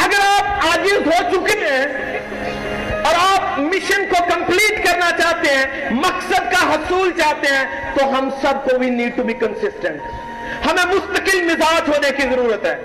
اگر 0.04 0.20
آپ 0.26 0.66
عاجز 0.66 1.08
ہو 1.08 1.38
چکے 1.38 1.60
ہیں 1.60 2.20
اور 3.04 3.14
آپ 3.16 3.60
مشن 3.60 4.06
کو 4.10 4.24
کمپلیٹ 4.36 4.86
کرنا 4.88 5.10
چاہتے 5.22 5.50
ہیں، 5.50 5.90
مقصد 5.92 6.52
کا 6.52 6.74
حصول 6.74 7.12
چاہتے 7.12 7.48
ہیں، 7.48 7.96
تو 7.96 8.20
ہم 8.20 8.30
سب 8.30 8.70
کو 8.70 8.80
بھی 8.80 8.90
نیڈ 8.90 9.16
ٹو 9.16 9.24
بی 9.24 9.34
کنسسٹنٹ 9.34 10.02
ہمیں 10.66 10.96
مستقل 10.96 11.44
مزاج 11.44 11.90
ہونے 11.90 12.12
کی 12.12 12.24
ضرورت 12.24 12.66
ہے۔ 12.66 12.76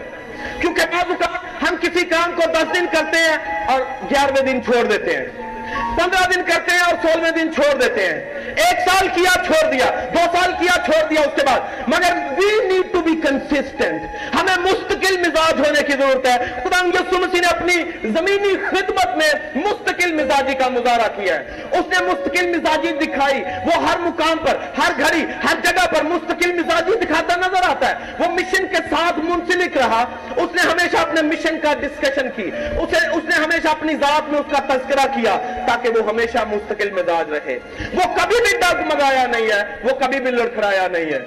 کیونکہ 0.60 0.82
بعض 0.92 1.10
اوقات 1.10 1.62
ہم 1.62 1.76
کسی 1.76 2.04
کام 2.04 2.32
کو 2.36 2.42
دس 2.50 2.80
دن 2.80 2.86
کرتے 2.92 3.18
ہیں 3.18 3.66
اور 3.68 3.80
گیارہویں 4.10 4.52
دن 4.52 4.62
چھوڑ 4.64 4.84
دیتے 4.84 5.16
ہیں۔ 5.16 5.57
پندرہ 5.98 6.28
دن 6.34 6.42
کرتے 6.42 6.70
ہیں 6.70 6.80
اور 6.80 6.94
سولہویں 7.02 7.30
دن 7.30 7.54
چھوڑ 7.54 7.74
دیتے 7.74 8.06
ہیں۔ 8.06 8.20
ایک 8.56 8.88
سال 8.88 9.08
کیا 9.14 9.44
چھوڑ 9.44 9.72
دیا، 9.72 9.84
دو 10.14 10.36
سال 10.36 10.52
کیا 10.58 10.84
چھوڑ 10.84 11.08
دیا 11.08 11.20
اس 11.20 11.40
کے 11.40 11.46
بعد۔ 11.46 11.60
مگر 11.88 12.16
we 12.38 12.68
need 12.68 12.92
to 12.92 13.00
be 13.00 13.20
consistent 13.20 14.00
ہمیں 14.34 14.56
مستقل 14.58 15.16
مزاج 15.16 15.66
ہونے 15.66 15.82
کی 15.82 15.92
ضرورت 15.92 16.26
ہے۔ 16.26 16.38
خدا 16.64 16.86
یسو 16.86 17.18
مسیح 17.18 17.40
نے 17.40 17.46
اپنی 17.46 17.74
زمینی 18.02 18.54
خدمت 18.70 19.16
میں 19.16 19.30
مستقل 19.54 20.12
مزاجی 20.12 20.54
کا 20.54 20.68
مظاہرہ 20.68 21.08
کیا 21.16 21.34
ہے۔ 21.34 21.44
اس 21.70 21.88
نے 21.88 22.06
مستقل 22.06 22.56
مزاجی 22.56 22.92
دکھائی۔ 22.92 23.40
وہ 23.40 23.88
ہر 23.88 23.98
مقام 23.98 24.38
پر، 24.38 24.56
ہر 24.78 24.92
گھڑی، 24.98 25.24
ہر 25.50 25.56
جگہ 25.62 25.86
پر 25.86 26.02
مستقل 26.02 26.52
مزاجی 26.52 27.04
دکھاتا 27.04 27.36
نظر 27.36 27.70
آتا 27.70 27.88
ہے۔ 27.88 27.94
وہ 28.18 28.28
مشن 28.28 28.66
کے 28.66 28.76
ساتھ 28.76 29.18
منسلک 29.18 29.76
رہا۔ 29.76 30.04
اس 30.36 30.54
نے 30.54 30.62
ہمیشہ 30.62 30.97
اپنے 31.18 31.36
مشن 31.36 31.58
کا 31.62 31.72
ڈسکشن 31.80 32.28
کی. 32.36 32.50
اسے 32.82 33.06
اس 33.16 33.24
نے 33.24 33.36
ہمیشہ 33.36 33.68
اپنی 33.68 33.94
ذات 34.02 34.30
میں 34.30 34.38
اس 34.38 34.52
کا 34.52 34.60
تذکرہ 34.68 35.06
کیا 35.14 35.36
تاکہ 35.66 35.96
وہ 35.96 36.08
ہمیشہ 36.08 36.44
مستقل 36.50 36.90
مزاج 36.92 37.32
رہے. 37.32 37.58
وہ 37.94 38.04
کبھی 38.16 38.40
بھی 38.42 38.56
ڈگ 38.60 38.82
مگایا 38.86 39.26
نہیں 39.26 39.50
ہے، 39.52 39.62
وہ 39.84 39.98
کبھی 40.00 40.20
بھی 40.20 40.30
لڑکھڑایا 40.30 40.86
نہیں 40.92 41.12
ہے. 41.12 41.18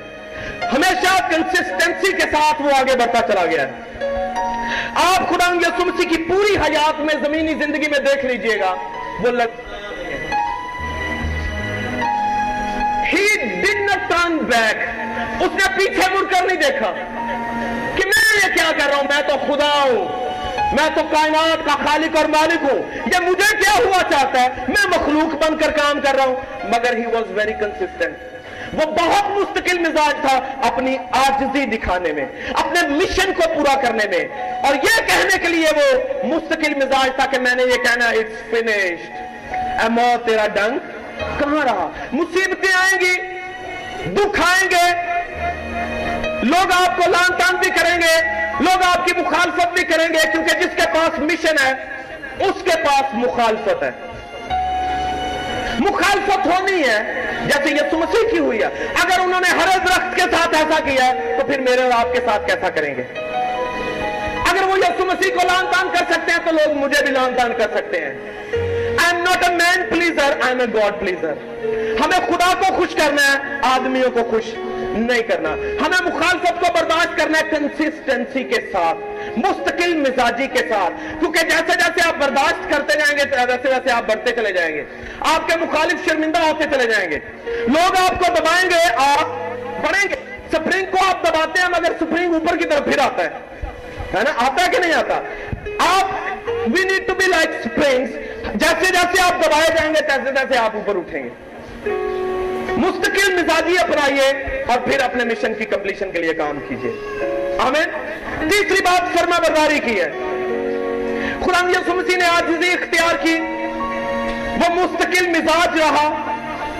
ہمیشہ 0.73 1.17
کنسسٹنسی 1.31 2.11
کے 2.17 2.29
ساتھ 2.31 2.61
وہ 2.61 2.69
آگے 2.79 2.95
بڑھتا 2.99 3.21
چلا 3.27 3.45
گیا 3.45 3.67
ہے. 3.67 3.89
آپ 5.03 5.29
خدا 5.29 5.51
یسو 5.61 5.89
کی 6.09 6.23
پوری 6.27 6.55
حیات 6.57 6.99
میں، 6.99 7.15
زمینی 7.25 7.53
زندگی 7.63 7.87
میں 7.91 7.99
دیکھ 8.07 8.25
لیجیے 8.25 8.59
گا. 8.59 8.73
وہ 9.19 9.31
لگ 9.31 9.59
ہی 13.13 13.25
ڈن 13.61 13.87
ٹرن 14.09 14.37
بیک 14.49 14.77
اس 15.43 15.51
نے 15.53 15.67
پیچھے 15.77 16.09
مڑ 16.13 16.23
کر 16.31 16.45
نہیں 16.45 16.61
دیکھا. 16.61 16.93
میں 18.33 18.49
یہ 18.49 18.53
کیا 18.53 18.71
کر 18.77 18.89
رہا 18.89 18.95
ہوں؟ 18.95 19.03
میں 19.03 19.21
تو 19.21 19.53
خدا 19.53 19.83
ہوں۔ 19.83 20.31
میں 20.71 20.89
تو 20.95 21.01
کائنات 21.11 21.65
کا 21.65 21.85
خالق 21.85 22.15
اور 22.15 22.25
مالک 22.25 22.71
ہوں۔ 22.71 22.79
یہ 23.05 23.19
مجھے 23.19 23.57
کیا 23.57 23.85
ہوا 23.85 24.03
چاہتا 24.11 24.41
ہے؟ 24.41 24.49
میں 24.67 24.87
مخلوق 24.87 25.47
بن 25.47 25.57
کر 25.57 25.71
کام 25.71 26.01
کر 26.01 26.15
رہا 26.15 26.25
ہوں۔ 26.25 26.35
مگر 26.63 26.97
ہی 26.97 27.05
واز 27.05 27.31
ویری 27.31 27.53
کنسسٹنٹ 27.53 28.17
وہ 28.73 28.85
بہت 28.85 29.29
مستقل 29.29 29.79
مزاج 29.79 30.27
تھا 30.27 30.39
اپنی 30.67 30.97
آجزی 31.11 31.65
دکھانے 31.65 32.13
میں، 32.13 32.25
اپنے 32.53 32.87
مشن 32.87 33.33
کو 33.33 33.41
پورا 33.55 33.81
کرنے 33.81 34.03
میں۔ 34.07 34.53
اور 34.63 34.75
یہ 34.75 35.07
کہنے 35.07 35.37
کے 35.37 35.47
لیے 35.47 35.67
وہ 35.75 35.97
مستقل 36.23 36.75
مزاج 36.75 37.09
تھا 37.15 37.25
کہ 37.25 37.39
میں 37.39 37.55
نے 37.55 37.63
یہ 37.63 37.77
کہنا 37.77 38.09
اٹس 38.09 38.49
فنشڈ 38.49 39.11
اے 39.81 39.89
موت، 39.89 40.27
تیرا 40.27 40.47
ڈنگ 40.47 40.77
کہاں 41.39 41.65
رہا؟ 41.65 41.89
مصیبتیں 42.11 42.73
آئیں 42.73 42.99
گی، 43.01 43.15
دکھ 44.13 44.41
آئیں 44.41 44.71
گے 44.71 45.10
لوگ 46.51 46.71
آپ 46.71 46.97
کو 46.97 47.11
لان 47.11 47.37
تان 47.37 47.55
بھی 47.55 47.69
کریں 47.69 47.97
گے، 47.97 48.21
لوگ 48.59 48.83
آپ 48.83 49.05
کی 49.05 49.13
مخالفت 49.17 49.73
بھی 49.73 49.83
کریں 49.83 50.07
گے، 50.07 50.31
کیونکہ 50.31 50.59
جس 50.59 50.75
کے 50.75 50.87
پاس 50.93 51.19
مشن 51.19 51.55
ہے، 51.65 51.71
اس 52.39 52.63
کے 52.63 52.83
پاس 52.83 53.13
مخالفت 53.13 53.83
ہے۔ 53.83 53.91
مخالفت 55.79 56.47
ہونی 56.47 56.83
ہے، 56.83 57.21
جیسے 57.45 57.75
یسو 57.75 57.97
مسیح 57.97 58.29
کی 58.31 58.39
ہوئی 58.39 58.59
ہے۔ 58.59 58.65
اگر 59.03 59.19
انہوں 59.19 59.41
نے 59.41 59.49
ہر 59.49 59.77
درخت 59.77 60.15
کے 60.15 60.21
ساتھ 60.21 60.55
ایسا 60.55 60.79
کیا 60.79 61.05
ہے 61.05 61.35
تو 61.39 61.47
پھر 61.47 61.59
میرے 61.59 61.81
اور 61.81 61.91
آپ 61.91 62.13
کے 62.13 62.19
ساتھ 62.25 62.47
کیسا 62.47 62.69
کریں 62.69 62.95
گے؟ 62.95 63.03
اگر 64.51 64.63
وہ 64.63 64.79
یسو 64.79 65.05
مسیح 65.05 65.31
کو 65.31 65.47
لان 65.47 65.65
تان 65.71 65.87
کر 65.91 66.13
سکتے 66.13 66.31
ہیں، 66.31 66.39
تو 66.45 66.51
لوگ 66.51 66.77
مجھے 66.77 67.03
بھی 67.03 67.11
لان 67.11 67.35
تان 67.37 67.53
کر 67.57 67.67
سکتے 67.75 67.99
ہیں۔ 67.99 68.13
I 69.03 69.15
am 69.15 69.23
not 69.23 69.49
a 69.49 69.55
man 69.55 69.89
pleaser 69.89 70.31
I 70.41 70.49
am 70.49 70.59
a 70.59 70.65
God 70.73 70.99
pleaser 70.99 71.33
ہمیں 71.99 72.19
خدا 72.27 72.53
کو 72.59 72.73
خوش 72.73 72.95
کرنا 72.95 73.21
ہے، 73.21 73.59
آدمیوں 73.61 74.11
کو 74.11 74.23
خوش۔ 74.29 74.43
نہیں 74.91 75.21
کرنا۔ 75.21 75.49
ہمیں 75.53 76.11
مخالفت 76.11 76.59
کو 76.59 76.73
برداشت 76.73 77.17
کرنا 77.17 77.39
ہے 77.39 77.43
کنسسٹنسی 77.49 78.43
کے 78.43 78.61
ساتھ، 78.71 78.97
مستقل 79.37 79.93
مزاجی 79.93 80.47
کے 80.47 80.59
ساتھ۔ 80.59 81.19
کیونکہ 81.19 81.39
جیسے 81.39 81.71
جیسے 81.77 82.07
آپ 82.07 82.15
برداشت 82.21 82.69
کرتے 82.69 82.99
جائیں 82.99 83.17
گے، 83.17 83.35
ویسے 83.47 83.69
ویسے 83.69 83.91
آپ 83.91 84.03
بڑھتے 84.07 84.31
چلے 84.31 84.51
جائیں 84.53 84.75
گے۔ 84.75 84.83
آپ 85.19 85.47
کے 85.47 85.57
مخالف 85.57 86.09
شرمندہ 86.09 86.39
ہوتے 86.39 86.63
چلے 86.71 86.85
جائیں 86.85 87.11
گے۔ 87.11 87.19
لوگ 87.45 87.95
آپ 87.97 88.19
کو 88.19 88.25
دبائیں 88.39 88.69
گے، 88.69 88.93
آپ 88.95 89.25
بڑھیں 89.85 90.09
گے۔ 90.09 90.15
سپرنگ 90.51 90.85
کو 90.91 90.97
آپ 91.07 91.23
دباتے 91.23 91.61
ہیں 91.61 91.69
مگر 91.69 91.91
سپرنگ 91.99 92.33
اوپر 92.33 92.57
کی 92.57 92.65
طرف 92.65 92.85
پھر 92.85 92.99
آتا 92.99 93.23
ہے۔ 93.23 93.29
ہے 94.13 94.23
نا؟ 94.23 94.31
آتا 94.37 94.65
ہے 94.65 94.71
کہ 94.71 94.79
نہیں 94.79 94.93
آتا؟ 94.93 95.21
آپ 95.79 96.05
we 96.67 96.83
need 96.83 97.07
to 97.07 97.13
be 97.13 97.25
like 97.25 97.49
springs 97.49 98.09
جیسے 98.55 98.85
جیسے 98.85 99.21
آپ 99.21 99.45
دبائے 99.45 99.69
جائیں 99.69 99.95
گے، 99.95 100.01
تیسے 100.01 100.31
تیسے 100.31 100.57
آپ 100.57 100.75
اوپر 100.75 100.95
اٹھیں 100.95 101.23
گے۔ 101.23 101.29
مستقل 102.81 103.33
مزاجی 103.33 103.77
اپنائیے 103.79 104.29
اور 104.67 104.79
پھر 104.79 104.99
اپنے 104.99 105.23
مشن 105.23 105.53
کی 105.53 105.65
کمپلیشن 105.65 106.11
کے 106.11 106.19
لیے 106.19 106.33
کام 106.33 106.59
کیجیے۔ 106.67 106.91
آمین۔ 107.59 107.89
تیسری 108.49 108.81
بات 108.83 109.19
فرما 109.19 109.39
برداری 109.39 109.79
کی 109.79 110.01
ہے۔ 110.01 110.09
قرآن 111.45 111.69
یسو 111.69 112.01
نے 112.17 112.25
آجزی 112.25 112.71
اختیار 112.71 113.15
کی۔ 113.23 113.39
وہ 114.57 114.75
مستقل 114.75 115.27
مزاج 115.27 115.81
رہا، 115.81 116.31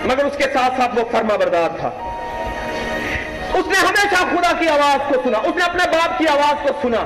مگر 0.04 0.24
اس 0.24 0.36
کے 0.36 0.44
ساتھ 0.44 0.74
ساتھ 0.76 0.98
وہ 0.98 1.04
فرما 1.12 1.36
بردار 1.36 1.68
تھا۔ 1.80 1.88
اس 3.54 3.66
نے 3.66 3.86
ہمیشہ 3.86 4.14
خدا 4.14 4.52
کی 4.58 4.68
آواز 4.68 5.14
کو 5.14 5.22
سنا، 5.24 5.38
اس 5.38 5.56
نے 5.56 5.64
اپنے 5.64 5.88
باپ 5.92 6.18
کی 6.18 6.28
آواز 6.28 6.68
کو 6.68 6.68
سنا۔ 6.82 6.98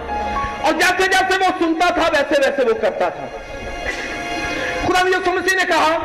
اور 0.61 0.73
جیسے 0.73 1.09
جیسے 1.09 1.37
وہ 1.39 1.49
سنتا 1.59 1.89
تھا، 1.93 2.09
ویسے 2.13 2.51
ویسے 2.51 2.65
وہ 2.69 2.75
کرتا 2.75 3.09
تھا۔ 3.09 3.27
قرآن 4.87 5.09
یسو 5.09 5.33
مسیح 5.33 5.57
نے 5.57 5.65
کہا 5.69 5.99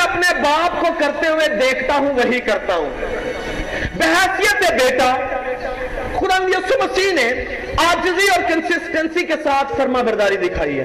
اپنے 0.00 0.34
باپ 0.34 0.80
کو 0.80 0.86
کرتے 0.98 1.28
ہوئے 1.28 1.48
دیکھتا 1.48 1.94
ہوں، 1.94 2.14
وہی 2.14 2.40
کرتا 2.40 2.74
ہوں۔ 2.74 2.90
بحیثیت 3.96 4.72
بیٹا۔ 4.72 5.16
قرآن 6.18 6.48
یسو 6.48 6.74
مسیح 6.84 7.12
نے 7.12 7.44
آجزی 7.76 8.26
اور 8.36 8.42
کنسسٹنسی 8.48 9.26
کے 9.26 9.34
ساتھ 9.44 9.72
فرما 9.76 10.02
برداری 10.02 10.36
دکھائی 10.36 10.80
ہے۔ 10.80 10.84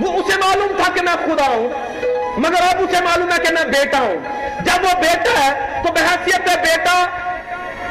وہ 0.00 0.12
اسے 0.12 0.38
معلوم 0.38 0.82
تھا 0.82 0.92
کہ 0.92 1.02
میں 1.02 1.14
خدا 1.24 1.46
ہوں، 1.46 1.68
مگر 2.38 2.62
اب 2.62 2.82
اسے 2.82 3.04
معلوم 3.04 3.28
ہے 3.32 3.38
کہ 3.38 3.52
میں 3.52 3.64
بیٹا 3.64 3.98
ہوں۔ 3.98 4.16
جب 4.64 4.84
وہ 4.84 5.00
بیٹا 5.00 5.46
ہے 5.46 5.82
تو 5.86 5.92
بحثیت 5.92 6.40
بیٹا، 6.40 7.06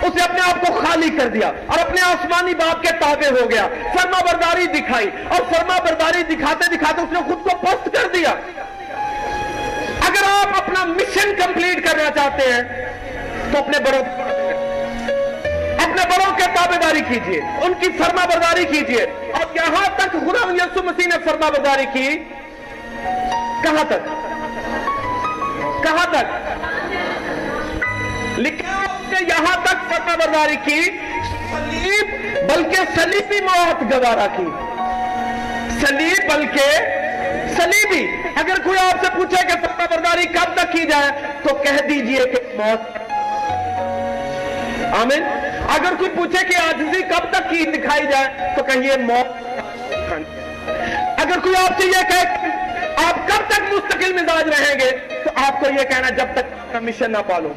اسے 0.02 0.24
اپنے 0.24 0.40
آپ 0.42 0.68
کو 0.68 0.74
خالی 0.74 1.10
کر 1.10 1.28
دیا 1.28 1.48
اور 1.48 1.80
اپنے 1.80 2.02
آسمانی 2.02 2.56
باپ 2.56 2.82
کے 2.82 2.90
تابع 3.00 3.42
ہو 3.42 3.50
گیا۔ 3.52 3.68
فرما 3.68 4.18
برداری 4.32 4.66
دکھائی 4.66 5.10
اور 5.30 5.42
فرما 5.54 5.78
برداری 5.80 6.36
دکھاتے 6.36 6.76
دکھاتے 6.76 7.02
اس 7.02 7.12
نے 7.12 7.20
خود 7.26 7.44
کو 7.44 7.58
پست 7.58 7.86
کر 7.86 8.08
دیا۔ 8.14 8.34
اگر 10.12 10.24
آپ 10.28 10.62
اپنا 10.62 10.86
مشن 10.86 11.36
کمپلیٹ 11.36 11.86
کرنا 11.86 12.10
چاہتے 12.16 12.54
ہیں، 12.54 12.62
تو 13.52 13.58
اپنے 13.58 13.80
بڑوں 13.80 14.00
اپنے 15.84 16.06
بڑوں 16.06 16.36
کے 16.36 16.44
تابے 16.56 16.76
داری 16.82 17.02
کیجیے 17.02 17.42
ان 17.42 17.74
کی 17.80 17.88
فرما 17.98 18.26
برداری 18.26 18.66
کیجیے 18.66 19.04
اور 19.32 19.56
یہاں 19.56 19.86
تک 19.96 20.12
خدا 20.12 20.52
یسو 20.52 20.84
مسیح 20.84 21.08
نے 21.08 21.16
فرما 21.26 21.50
برداری 21.50 21.86
کی۔ 21.94 22.18
کہاں 23.64 23.84
تک؟ 23.84 24.08
کہاں 25.84 26.06
تک؟ 26.12 26.26
لکھا 28.40 28.86
کہ 29.10 29.24
یہاں 29.24 29.56
تک 29.64 29.90
فرما 29.90 30.16
برداری 30.16 30.56
کی 30.56 30.82
سلیب 31.52 32.08
بلکہ 32.50 33.02
سلیبی 33.02 33.42
موت 33.42 33.94
گوارا 33.94 34.28
کی۔ 34.38 34.48
سلیب 35.80 36.34
بلکہ 36.34 37.01
سلیبی 37.58 38.06
اگر 38.40 38.62
کوئی 38.64 38.80
آپ 38.80 39.04
سے 39.06 39.12
پوچھے 39.16 39.46
کہ 39.48 39.56
فرما 39.62 39.86
برداری 39.92 40.26
کب 40.34 40.54
تک 40.56 40.72
کی 40.74 40.86
جائے، 40.90 41.10
تو 41.44 41.56
کہہ 41.64 41.82
دیجیے 41.90 42.26
کہ 42.34 42.42
موت 42.58 42.98
آمین۔ 45.02 45.24
اگر 45.76 45.96
کوئی 46.00 46.10
پوچھے 46.16 46.46
کہ 46.48 46.56
آجزی 46.62 47.02
کب 47.10 47.32
تک 47.32 47.50
کی 47.50 47.64
دکھائی 47.72 48.08
جائے، 48.12 48.54
تو 48.56 48.64
کہیے 48.64 48.98
موت 49.02 49.28
اگر 51.22 51.40
کوئی 51.44 51.56
آپ 51.56 51.82
سے 51.82 51.88
یہ 51.88 52.10
کہے 52.10 52.24
آپ 53.08 53.28
کب 53.28 53.50
تک 53.50 53.62
مستقل 53.74 54.14
مزاج 54.14 54.48
رہیں 54.50 54.76
گے، 54.80 54.92
تو 55.24 55.30
آپ 55.48 55.60
کو 55.60 55.70
یہ 55.70 55.84
کہنا 55.90 56.10
جب 56.18 56.34
تک 56.36 56.76
مشن 56.84 57.12
نہ 57.12 57.22
پالوں 57.28 57.54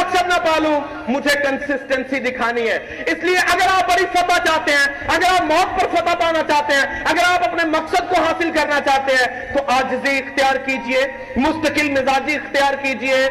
مقصد 0.00 0.26
نہ 0.26 0.34
پالوں 0.34 0.80
مجھے 1.08 1.38
کنسسٹنسی 1.42 2.20
دکھانی 2.20 2.70
ہے۔ 2.70 3.04
اس 3.06 3.24
لیے 3.24 3.36
اگر 3.38 3.66
آپ 3.74 3.88
بڑی 3.88 4.04
فتح 4.12 4.44
چاہتے 4.44 4.72
ہیں، 4.72 4.86
اگر 5.08 5.34
آپ 5.34 5.42
موت 5.42 5.80
پر 5.80 5.88
فتح 5.88 6.14
پانا 6.14 6.42
چاہتے 6.48 6.74
ہیں، 6.74 7.02
اگر 7.04 7.34
آپ 7.34 7.48
اپنے 7.48 7.64
مقصد 7.64 8.14
کو 8.14 8.22
حاصل 8.22 8.50
کرنا 8.50 8.80
چاہتے 8.80 9.14
ہیں، 9.14 9.52
تو 9.52 9.62
آجزی 9.66 10.18
اختیار 10.18 10.56
کیجیے، 10.56 11.06
مستقل 11.36 11.90
مزاجی 11.90 12.34
اختیار 12.34 12.74
کیجیے 12.74 13.26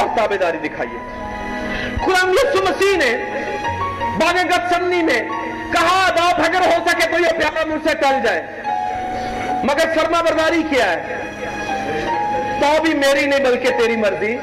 اور 0.00 0.16
تابے 0.16 0.36
داری 0.36 0.68
دکھائیے۔ 0.68 0.98
قرآن 2.04 2.30
یسو 2.30 2.62
مسیح 2.62 2.96
نے 2.96 3.24
باغ 4.20 4.34
گتسمنی 4.46 5.02
میں 5.02 5.22
کہا 5.72 6.10
آپ 6.30 6.40
اگر 6.40 6.60
ہو 6.66 6.88
سکے 6.88 7.08
تو 7.08 7.18
یہ 7.18 7.38
پیارا 7.38 7.64
مجھ 7.66 7.88
سے 7.88 7.94
ٹل 7.94 8.22
جائے۔ 8.24 8.46
مگر 9.64 10.00
فرما 10.00 10.22
برداری 10.22 10.62
کیا 10.70 10.92
ہے؟ 10.92 11.16
تو 12.60 12.82
بھی 12.82 12.94
میری 12.94 13.26
نہیں 13.26 13.40
بلکہ 13.40 13.70
تیری 13.78 13.96
مرضی۔ 13.96 14.36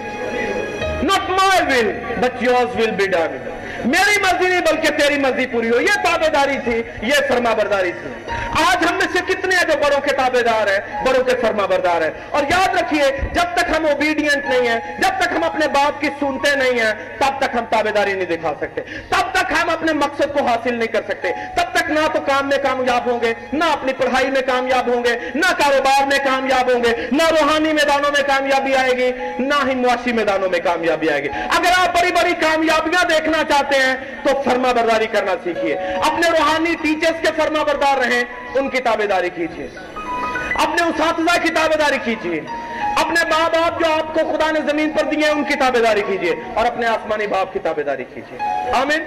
Not 1.04 1.30
my 1.30 1.56
will 1.70 2.20
but 2.22 2.42
yours 2.42 2.76
will 2.76 2.96
be 2.96 3.08
done 3.08 3.57
میری 3.86 4.22
مرضی 4.22 4.50
نہیں 4.50 4.62
بلکہ 4.62 4.90
تیری 4.98 5.20
مرضی 5.20 5.46
پوری 5.46 5.70
ہو 5.70 5.82
یہ 5.82 6.04
تابے 6.04 6.30
داری 6.30 6.58
تھی، 6.63 6.84
یہ 7.02 7.13
فرما 7.28 7.54
برداری 7.54 7.92
تھی۔ 7.92 8.32
آج 8.70 8.86
ہم 8.90 8.96
میں 8.96 9.08
سے 9.13 9.34
کتنے 9.34 9.56
ہیں 9.56 9.63
جو 9.63 9.78
بڑوں 9.78 10.02
کے 10.02 10.16
تابے 10.16 10.42
دار 10.42 10.68
ہیں، 10.68 11.04
بڑوں 11.06 11.24
کے 11.24 11.36
فرما 11.42 11.66
بردار 11.66 12.02
ہیں؟ 12.02 12.12
اور 12.30 12.44
یاد 12.50 12.76
رکھیے، 12.76 13.04
جب 13.34 13.44
تک 13.54 13.78
ہم 13.78 13.86
اوبیڈینٹ 13.86 14.46
نہیں 14.46 14.68
ہیں، 14.68 14.80
جب 14.98 15.22
تک 15.22 15.28
ہم 15.36 15.44
اپنے 15.44 15.68
باپ 15.68 16.02
کی 16.02 16.08
سنتے 16.20 16.56
نہیں 16.56 16.80
ہیں، 16.80 16.94
تب 17.20 17.40
تک 17.40 17.56
ہم 17.56 17.66
تابے 17.70 17.92
داری 17.92 18.13
نہیں 18.13 18.38
دکھا 18.38 18.54
سکتے۔ 18.62 18.82
تب 19.10 19.32
تک 19.32 19.54
ہم 19.62 19.70
اپنے 19.70 19.94
مقصد 19.94 20.34
کو 20.34 20.46
حاصل 20.46 20.74
نہیں 20.74 20.88
کر 20.88 21.02
سکتے۔ 21.08 21.32
تب 21.56 21.74
تک 21.74 21.92
نہ 21.92 22.00
تو 22.13 22.22
کام 22.22 22.50
میں 22.50 22.58
کامیاب 22.58 23.10
ہوں 23.10 23.20
گے، 23.22 23.34
نہ 23.54 23.63
اپنی 23.63 23.94
پڑھائی 23.94 24.32
میں 24.32 24.42
کامیاب 24.42 24.88
ہوں 24.88 25.04
گے، 25.04 25.18
نہ 25.36 25.54
کاروبار 25.58 26.08
میں 26.08 26.20
کامیاب 26.24 26.72
ہوں 26.72 26.84
گے، 26.84 27.08
نہ 27.12 27.24
روحانی 27.30 27.74
میدانوں 27.74 28.12
میں 28.12 28.24
کامیابی 28.28 28.76
آئے 28.76 28.92
گی، 28.92 29.12
نہ 29.40 29.54
ہی 29.68 29.76
معاشی 29.76 30.12
میدانوں 30.12 30.50
میں 30.50 30.60
کامیابی 30.60 31.10
آئے 31.10 31.24
گی۔ 31.24 31.28
اگر 31.58 31.72
آپ 31.78 32.02
بڑی 32.02 32.12
بڑی 32.12 32.34
کامیابیاں 32.40 33.04
دیکھنا 33.06 33.44
چاہتے 33.50 33.67
ہیں 33.76 33.96
تو 34.24 34.42
فرما 34.42 34.72
برداری 34.72 35.08
کرنا 35.08 35.32
سیکھیے۔ 35.44 35.76
اپنے 35.78 36.30
روحانی 36.30 36.76
ٹیچرز 36.82 37.16
کے 37.22 37.42
فرما 37.42 37.64
بردار 37.64 37.98
رہیں، 37.98 38.24
ان 38.56 38.70
کی 38.70 38.78
تابے 38.78 39.08
داری 39.08 39.30
کیجیے۔ 39.30 39.68
اپنے 40.54 40.84
اساتذہ 40.84 41.42
کی 41.42 41.50
تابے 41.50 41.78
داری 41.78 41.98
کیجیے۔ 42.04 42.42
اپنے 42.98 43.30
ماں 43.30 43.50
باپ 43.50 43.80
جو 43.80 43.94
آپ 43.94 44.14
کو 44.14 44.20
خدا 44.20 44.52
نے 44.52 44.60
زمین 44.72 44.90
پر 44.90 45.04
دیے 45.04 45.28
ان 45.28 45.44
کی 45.44 45.54
تابے 45.56 45.80
داری 45.80 46.02
کیجیے۔ 46.08 46.36
اور 46.54 46.66
اپنے 46.66 46.86
آسمانی 46.86 47.28
باپ 47.28 47.54
کی 47.54 47.60
تابے 47.60 47.84
داری 47.84 48.04
کیجیے۔ 48.14 48.40
آمین۔ 48.72 49.04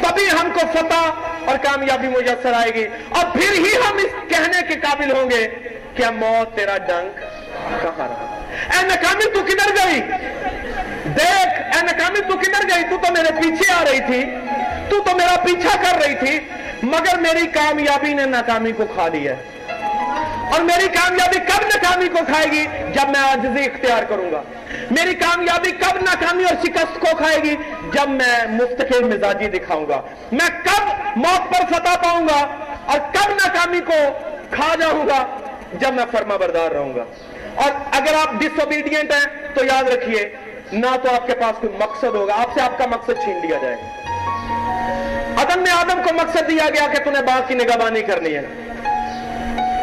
تبھی 0.00 0.24
ہم 0.30 0.48
کو 0.54 0.60
فتح 0.72 1.10
اور 1.46 1.56
کامیابی 1.56 2.08
میسر 2.08 2.52
آئے 2.52 2.74
گی۔ 2.74 2.86
اور 3.08 3.24
پھر 3.32 3.52
ہی 3.52 3.76
ہم 3.90 3.96
اس 3.96 4.28
کہنے 4.28 4.62
کے 4.68 4.74
قابل 4.80 5.12
ہوں 5.12 5.30
گے 5.30 5.48
کہ 5.94 6.10
موت، 6.14 6.56
تیرا 6.56 6.78
ڈنک 6.78 7.20
کہاں 7.82 8.08
رہا؟ 8.08 8.40
اے 8.72 8.86
ناکامی 8.86 9.24
تو 9.24 9.40
کدھر 9.40 9.86
گئی؟ 9.86 10.00
دیکھ 11.16 11.76
اے 11.76 11.82
ناکامی 11.82 12.20
تو 12.28 12.36
کدھر 12.38 12.68
گئی 12.70 12.82
تو 12.90 12.96
تو 13.02 13.12
میرے 13.12 13.32
پیچھے 13.40 13.72
آ 13.72 13.82
رہی 13.84 14.00
تھی 14.06 14.24
تو 14.90 15.00
تو 15.02 15.16
میرا 15.16 15.36
پیچھا 15.44 15.76
کر 15.82 16.00
رہی 16.02 16.14
تھی 16.14 16.38
مگر 16.84 17.18
میری 17.18 17.46
کامیابی 17.52 18.12
نے 18.14 18.24
ناکامی 18.26 18.72
کو 18.72 18.84
کھا 18.94 19.06
لیا 19.08 19.34
اور 20.46 20.60
میری 20.62 20.88
کامیابی 20.88 21.38
کب 21.46 21.64
ناکامی 21.64 22.08
کو 22.08 22.24
کھائے 22.26 22.50
گی 22.52 22.64
جب 22.94 23.08
میں 23.08 23.20
آجزی 23.20 23.64
اختیار 23.64 24.02
کروں 24.08 24.30
گا 24.32 24.42
میری 24.90 25.14
کامیابی 25.14 25.70
کب 25.80 25.96
ناکامی 26.02 26.44
اور 26.44 26.54
شکست 26.64 27.00
کو 27.00 27.16
کھائے 27.16 27.42
گی 27.44 27.54
جب 27.92 28.08
میں 28.10 28.34
مستقل 28.50 29.04
مزاجی 29.04 29.48
دکھاؤں 29.48 29.88
گا 29.88 30.00
میں 30.32 30.48
کب 30.64 31.16
موت 31.16 31.50
پر 31.52 31.66
فتح 31.72 31.96
پاؤں 32.02 32.28
گا 32.28 32.40
اور 32.86 32.98
کب 33.12 33.32
ناکامی 33.34 33.80
کو 33.86 34.00
کھا 34.50 34.74
جاؤں 34.80 35.06
گا 35.08 35.24
جب 35.72 35.94
میں 35.94 36.04
فرما 36.10 36.36
بردار 36.36 36.70
رہوں 36.70 36.94
گا 36.96 37.04
اور 37.54 37.70
اگر 37.90 38.14
آپ 38.14 38.40
ڈس 38.40 38.60
اوبیڈینٹ 38.60 39.12
ہیں 39.12 39.54
تو 39.54 39.64
یاد 39.64 39.88
رکھیے 39.88 40.28
نہ 40.72 40.86
تو 41.02 41.14
آپ 41.14 41.26
کے 41.26 41.34
پاس 41.34 41.58
کوئی 41.60 41.76
مقصد 41.80 42.04
ہوگا، 42.04 42.34
آپ 42.34 42.54
سے 42.54 42.60
آپ 42.60 42.78
کا 42.78 42.86
مقصد 42.86 43.24
چھین 43.24 43.46
لیا 43.46 43.58
جائے 43.62 43.76
گا۔ 43.76 44.06
عدم 45.42 45.62
نے 45.62 45.70
آدم 45.70 46.02
کو 46.08 46.14
مقصد 46.14 46.48
دیا 46.48 46.70
گیا 46.70 46.86
کہ 46.92 47.04
تمہیں 47.04 47.22
باغ 47.22 47.40
کی 47.46 47.54
نگہبانی 47.54 48.02
کرنی 48.02 48.34
ہے۔ 48.34 48.42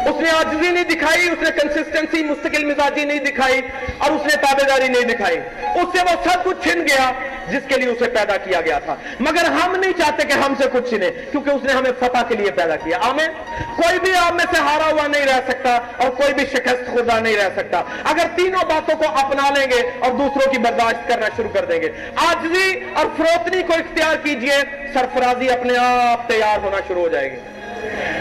اس 0.08 0.20
نے 0.20 0.30
آجزی 0.30 0.70
نہیں 0.70 0.84
دکھائی، 0.84 1.28
اس 1.28 1.42
نے 1.42 1.50
کنسسٹنسی 1.50 2.24
مستقل 2.24 2.64
مزاجی 2.64 3.04
نہیں 3.04 3.18
دکھائی 3.18 3.60
اور 3.98 4.10
اس 4.10 4.26
نے 4.26 4.36
تابے 4.36 4.62
داری 4.68 4.88
نہیں 4.88 5.14
دکھائی۔ 5.14 5.38
اس 5.60 5.98
سے 5.98 5.98
وہ 6.02 6.24
سب 6.24 6.44
کچھ 6.44 6.68
چھن 6.68 6.82
گیا۔ 6.82 7.12
جس 7.48 7.62
کے 7.68 7.80
لیے 7.80 7.88
اسے 7.88 8.04
پیدا 8.04 8.36
کیا 8.36 8.60
گیا 8.60 8.78
تھا۔ 8.78 8.96
مگر 9.20 9.44
ہم 9.44 9.76
نہیں 9.76 9.92
چاہتے 9.92 10.26
کہ 10.26 10.32
ہم 10.32 10.54
سے 10.58 10.64
کچھ 10.72 10.88
چھنے 10.88 11.10
کیونکہ 11.30 11.50
اس 11.50 11.62
نے 11.64 11.72
ہمیں 11.72 11.90
فتح 12.00 12.18
کے 12.28 12.34
لیے 12.34 12.50
پیدا 12.50 12.76
کیا۔ 12.76 12.98
آمین۔ 13.02 13.30
کوئی 13.76 13.98
بھی 13.98 14.16
آپ 14.16 14.32
میں 14.32 14.44
سے 14.54 14.60
ہارا 14.60 14.92
ہوا 14.92 15.06
نہیں 15.06 15.26
رہ 15.26 15.40
سکتا 15.48 15.74
اور 15.74 16.10
کوئی 16.10 16.34
بھی 16.34 16.46
شکست 16.46 16.90
خوردہ 16.90 17.20
نہیں 17.20 17.36
رہ 17.36 17.48
سکتا۔ 17.56 17.82
اگر 18.04 18.26
تینوں 18.36 18.64
باتوں 18.64 18.96
کو 18.96 19.04
اپنا 19.08 19.50
لیں 19.50 19.66
گے 19.66 19.90
اور 19.98 20.10
دوسروں 20.10 20.52
کی 20.52 20.58
برداشت 20.58 21.08
کرنا 21.08 21.26
شروع 21.36 21.48
کر 21.48 21.64
دیں 21.64 21.82
گے۔ 21.82 21.88
آجزی 22.16 22.84
اور 22.94 23.06
فروتنی 23.16 23.62
کو 23.62 23.72
اختیار 23.72 24.16
کیجیے، 24.16 24.56
سرفرازی 24.94 25.50
اپنے 25.50 25.74
آپ 25.76 26.28
تیار 26.28 26.58
ہونا 26.58 26.76
شروع 26.88 27.02
ہو 27.02 27.08
جائے 27.08 27.32
گی۔ 27.32 27.36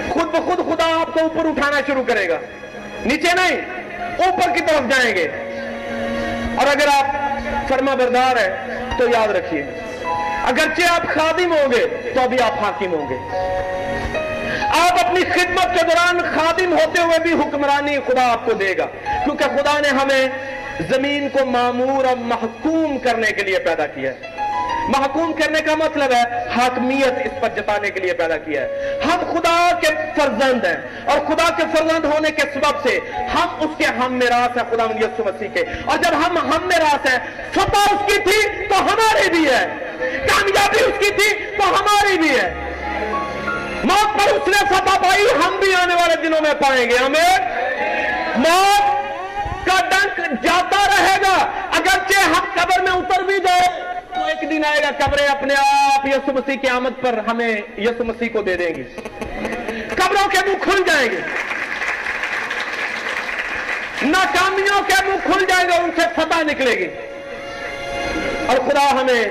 خود 0.10 0.24
بخود 0.24 0.58
خدا 0.58 1.02
آپ 1.02 1.14
کو 1.14 1.20
اوپر 1.20 1.46
اٹھانا 1.46 1.80
شروع 1.88 2.04
کرے 2.04 2.30
گا۔ 2.30 2.40
نیچے 3.06 3.28
نہیں، 3.36 3.62
اوپر 4.00 4.54
کی 4.54 4.60
طرف 4.60 4.98
جائیں 4.98 5.16
گے۔ 5.16 5.28
اور 6.56 6.68
اگر 6.68 6.88
آپ 6.88 7.33
فرما 7.68 7.96
بردار 7.96 8.38
ہے، 8.38 8.68
تو 8.98 9.10
یاد 9.10 9.28
رکھیے۔ 9.28 9.64
اگرچہ 10.44 10.94
آپ 10.94 11.08
خادم 11.08 11.52
ہوں 11.52 11.72
گے، 11.72 12.12
تو 12.14 12.22
ابھی 12.22 12.38
آپ 12.42 12.64
حاکم 12.64 12.94
ہوں 12.94 13.10
گے۔ 13.10 13.18
آپ 14.80 15.06
اپنی 15.06 15.22
خدمت 15.24 15.80
کے 15.80 15.86
دوران 15.86 16.20
خادم 16.36 16.74
ہوتے 16.74 17.02
ہوئے 17.02 17.20
بھی 17.20 17.34
حکمرانی 17.34 17.98
خدا 18.08 18.32
آپ 18.32 18.46
کو 18.46 18.54
دے 18.54 18.78
گا، 18.78 18.86
کیونکہ 19.24 19.46
خدا 19.46 19.80
نے 19.80 19.88
ہمیں 19.88 20.30
زمین 20.90 21.30
کو 21.30 21.46
معمور 21.46 22.06
اور 22.06 22.16
محکوم 22.18 22.98
کرنے 22.98 23.32
کے 23.32 23.44
لیے 23.44 23.60
پیدا 23.60 23.88
کیا 23.88 24.12
ہے۔ 24.12 24.33
محکوم 24.90 25.34
کرنے 25.34 25.62
کا 25.62 25.76
مطلب 25.76 26.12
ہے 26.12 26.50
حاکمیت 26.56 27.14
اس 27.26 27.42
پر 27.42 27.50
جتانے 27.50 27.90
کے 27.90 28.00
لیے 28.00 28.14
پیدا 28.14 28.38
کیا 28.38 28.62
ہے۔ 28.62 29.00
ہم 29.06 29.20
خدا 29.32 29.80
کے 29.82 29.88
فرزند 30.16 30.66
ہیں 30.66 30.78
اور 31.06 31.20
خدا 31.20 31.50
کے 31.50 31.64
فرزند 31.76 32.06
ہونے 32.06 32.32
کے 32.32 32.42
سبب 32.54 32.88
سے 32.88 33.00
ہم 33.34 33.48
اس 33.60 33.78
کے 33.78 33.86
ہم 33.86 34.14
میراث 34.14 34.58
ہیں، 34.58 34.64
خدا 34.70 34.84
یسو 34.84 35.24
مسیح 35.24 35.48
کے۔ 35.54 35.64
اور 35.86 35.98
جب 35.98 36.10
ہم 36.10 36.38
ہم 36.38 36.68
میراث 36.68 37.14
ہیں 37.14 37.20
فتح 37.52 37.94
اس 37.94 38.14
کی 38.14 38.22
تھی 38.22 38.66
تو 38.66 38.76
ہماری 38.82 39.30
بھی 39.30 39.46
ہے۔ 39.50 39.68
کامیابی 40.28 40.84
اس 40.84 41.00
کی 41.00 41.10
تھی 41.10 41.46
تو 41.58 41.70
ہماری 41.70 42.18
بھی 42.18 42.30
ہے۔ 42.30 42.54
موت 43.84 44.20
پر 44.20 44.36
اس 44.36 44.48
نے 44.48 44.76
فتح 44.76 44.98
پائی، 44.98 45.26
ہم 45.46 45.60
بھی 45.60 45.76
آنے 45.76 45.94
والے 45.94 46.16
دنوں 46.16 46.42
میں 46.42 46.54
پائیں 46.54 46.90
گے۔ 46.90 46.96
ہمیں 46.98 47.38
موت 48.38 48.82
کا 49.68 49.90
ڈنک 49.90 50.44
جاتا 50.44 50.86
رہے 50.88 51.18
گا، 51.22 51.52
اگرچہ 51.72 52.20
ہم 52.20 52.46
قبر 52.54 52.82
میں 52.82 52.92
اتر 52.92 53.24
بھی 53.24 53.38
جائے 53.40 53.93
تو 54.24 54.30
ایک 54.30 54.50
دن 54.50 54.66
آئے 54.66 54.82
گا 54.82 55.06
قبریں 55.06 55.28
اپنے 55.28 55.54
آپ 55.56 56.08
یسو 56.08 56.34
مسیح 56.34 56.56
کی 56.56 56.68
آمد 56.68 57.02
پر 57.02 57.18
ہمیں 57.28 57.62
یسو 57.78 58.04
مسیح 58.04 58.28
کو 58.34 58.42
دے 58.42 58.58
دیں 58.58 58.76
گی 58.76 58.84
قبروں 59.96 60.30
کے 60.30 60.38
منہ 60.46 60.54
کھل 60.62 60.84
جائیں 60.88 61.10
گے۔ 61.12 61.18
ناکامیوں 64.02 64.82
کے 64.88 65.08
منہ 65.08 65.32
کھل 65.32 65.46
جائیں 65.46 65.70
گے 65.70 65.74
ان 65.78 65.92
سے 65.96 66.02
فتح 66.16 66.42
نکلے 66.42 66.72
گی۔ 66.72 66.88
اور 68.48 68.58
خدا 68.58 68.92
ہمیں 68.92 69.24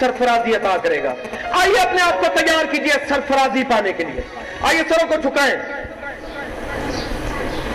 سرفرازی 0.00 0.56
عطا 0.56 0.76
کرے 0.76 1.02
گا۔ 1.02 1.14
آئیے 1.50 1.80
اپنے 1.80 2.02
آپ 2.02 2.20
کو 2.20 2.38
تیار 2.38 2.64
کیجیے 2.64 3.06
سرفرازی 3.08 3.62
پانے 3.64 3.92
کے 3.92 4.04
لیے۔ 4.04 4.20
آئیے 4.60 4.82
سروں 4.88 5.08
کو 5.08 5.14
جھکائیں۔ 5.14 5.56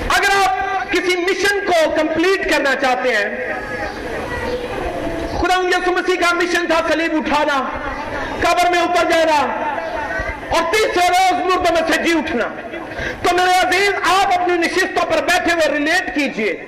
اگر 0.10 0.50
آپ 0.50 0.92
کسی 0.92 1.16
مشن 1.16 1.60
کو 1.66 1.92
کمپلیٹ 1.92 2.52
کرنا 2.52 2.76
چاہتے 2.76 3.16
ہیں 3.16 3.55
خدا 5.42 5.54
یسو 5.54 5.92
مسیح 5.92 6.16
کا 6.16 6.36
مشن 6.36 6.68
تھا 6.68 6.82
سلیب 6.88 7.16
اٹھانا، 7.16 7.64
قبر 8.42 8.70
میں 8.72 8.80
اتر 8.80 9.12
جانا 9.12 9.42
اور 10.50 10.74
تیسرے 10.74 11.08
روز 11.08 11.32
مردوں 11.32 11.74
میں 11.74 11.94
سے 11.94 12.04
جی 12.04 12.12
اٹھنا۔ 12.12 12.44
تو 13.22 13.36
میرے 13.36 13.68
عزیز، 13.68 13.90
آپ 14.04 14.42
اپنی 14.42 14.58
نشستوں 14.58 15.12
پر 15.12 15.22
بیٹھے 15.22 15.54
ہوئے 15.54 15.80
ریلیٹ 15.80 16.16
کیجیے۔ 16.16 16.66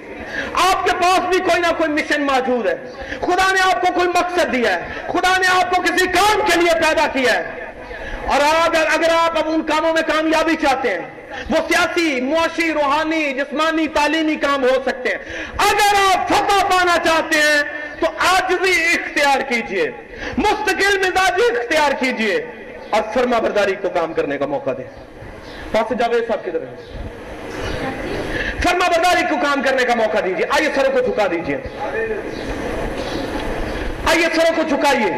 آپ 0.53 0.86
کے 0.86 0.91
پاس 0.91 1.19
بھی 1.19 1.39
کوئی 1.39 1.62
نہ 1.62 1.67
کوئی 1.77 1.89
مشن 1.89 2.21
موجود 2.21 2.67
ہے۔ 2.67 2.75
خدا 3.21 3.51
نے 3.53 3.60
آپ 3.62 3.82
کو 3.82 3.88
کوئی 3.93 4.08
مقصد 4.08 4.53
دیا 4.53 4.73
ہے۔ 4.73 4.88
خدا 5.08 5.38
نے 5.38 5.47
آپ 5.62 5.75
کو 5.75 5.82
کسی 5.82 6.08
کام 6.08 6.41
کے 6.45 6.60
لیے 6.60 6.73
پیدا 6.73 7.08
کیا 7.08 7.34
ہے۔ 7.34 7.71
اور 8.27 8.39
اگر 8.65 8.86
اگر 8.93 9.10
آپ 9.10 9.38
اب 9.38 9.43
ان 9.45 9.62
کاموں 9.62 9.93
میں 9.93 10.01
کامیابی 10.01 10.56
چاہتے 10.56 10.89
ہیں، 10.89 10.99
وہ 11.49 11.58
سیاسی، 11.67 12.21
معاشی، 12.21 12.73
روحانی، 12.73 13.34
جسمانی، 13.34 13.88
تعلیمی 13.88 14.36
کام 14.36 14.63
ہو 14.63 14.82
سکتے 14.86 15.10
ہیں۔ 15.10 15.17
اگر 15.58 15.95
آپ 15.95 16.27
فتح 16.27 16.65
پانا 16.65 16.97
چاہتے 17.03 17.38
ہیں 17.38 17.87
تو 17.99 18.07
آج 18.17 18.53
بھی 18.53 18.71
اختیار 18.71 19.41
کیجیے۔ 19.41 19.91
مستقل 20.38 20.97
مزاجی 20.97 21.60
اختیار 21.60 21.91
کیجیے۔ 21.91 22.45
اور 22.89 23.01
فرما 23.13 23.39
برداری 23.39 23.75
کو 23.81 23.89
کام 23.89 24.13
کرنے 24.13 24.38
کا 24.38 24.45
موقع 24.45 24.69
دیں 24.77 24.83
پاس 25.71 25.99
جاوید 25.99 26.27
صاحب 26.27 26.45
کی 26.45 26.51
ہیں 26.51 26.75
فرما 28.62 28.88
برداری 28.88 29.21
کو 29.29 29.36
کام 29.43 29.62
کرنے 29.62 29.83
کا 29.83 29.95
موقع 29.95 30.17
دیجیے۔ 30.25 30.45
آئیے 30.49 30.69
سروں 30.75 30.91
کو 30.91 30.99
جھکا 30.99 31.27
دیجیے۔ 31.31 31.57
آئیے 34.05 34.27
سروں 34.36 34.55
کو 34.55 34.62
جھکائیے۔ 34.62 35.12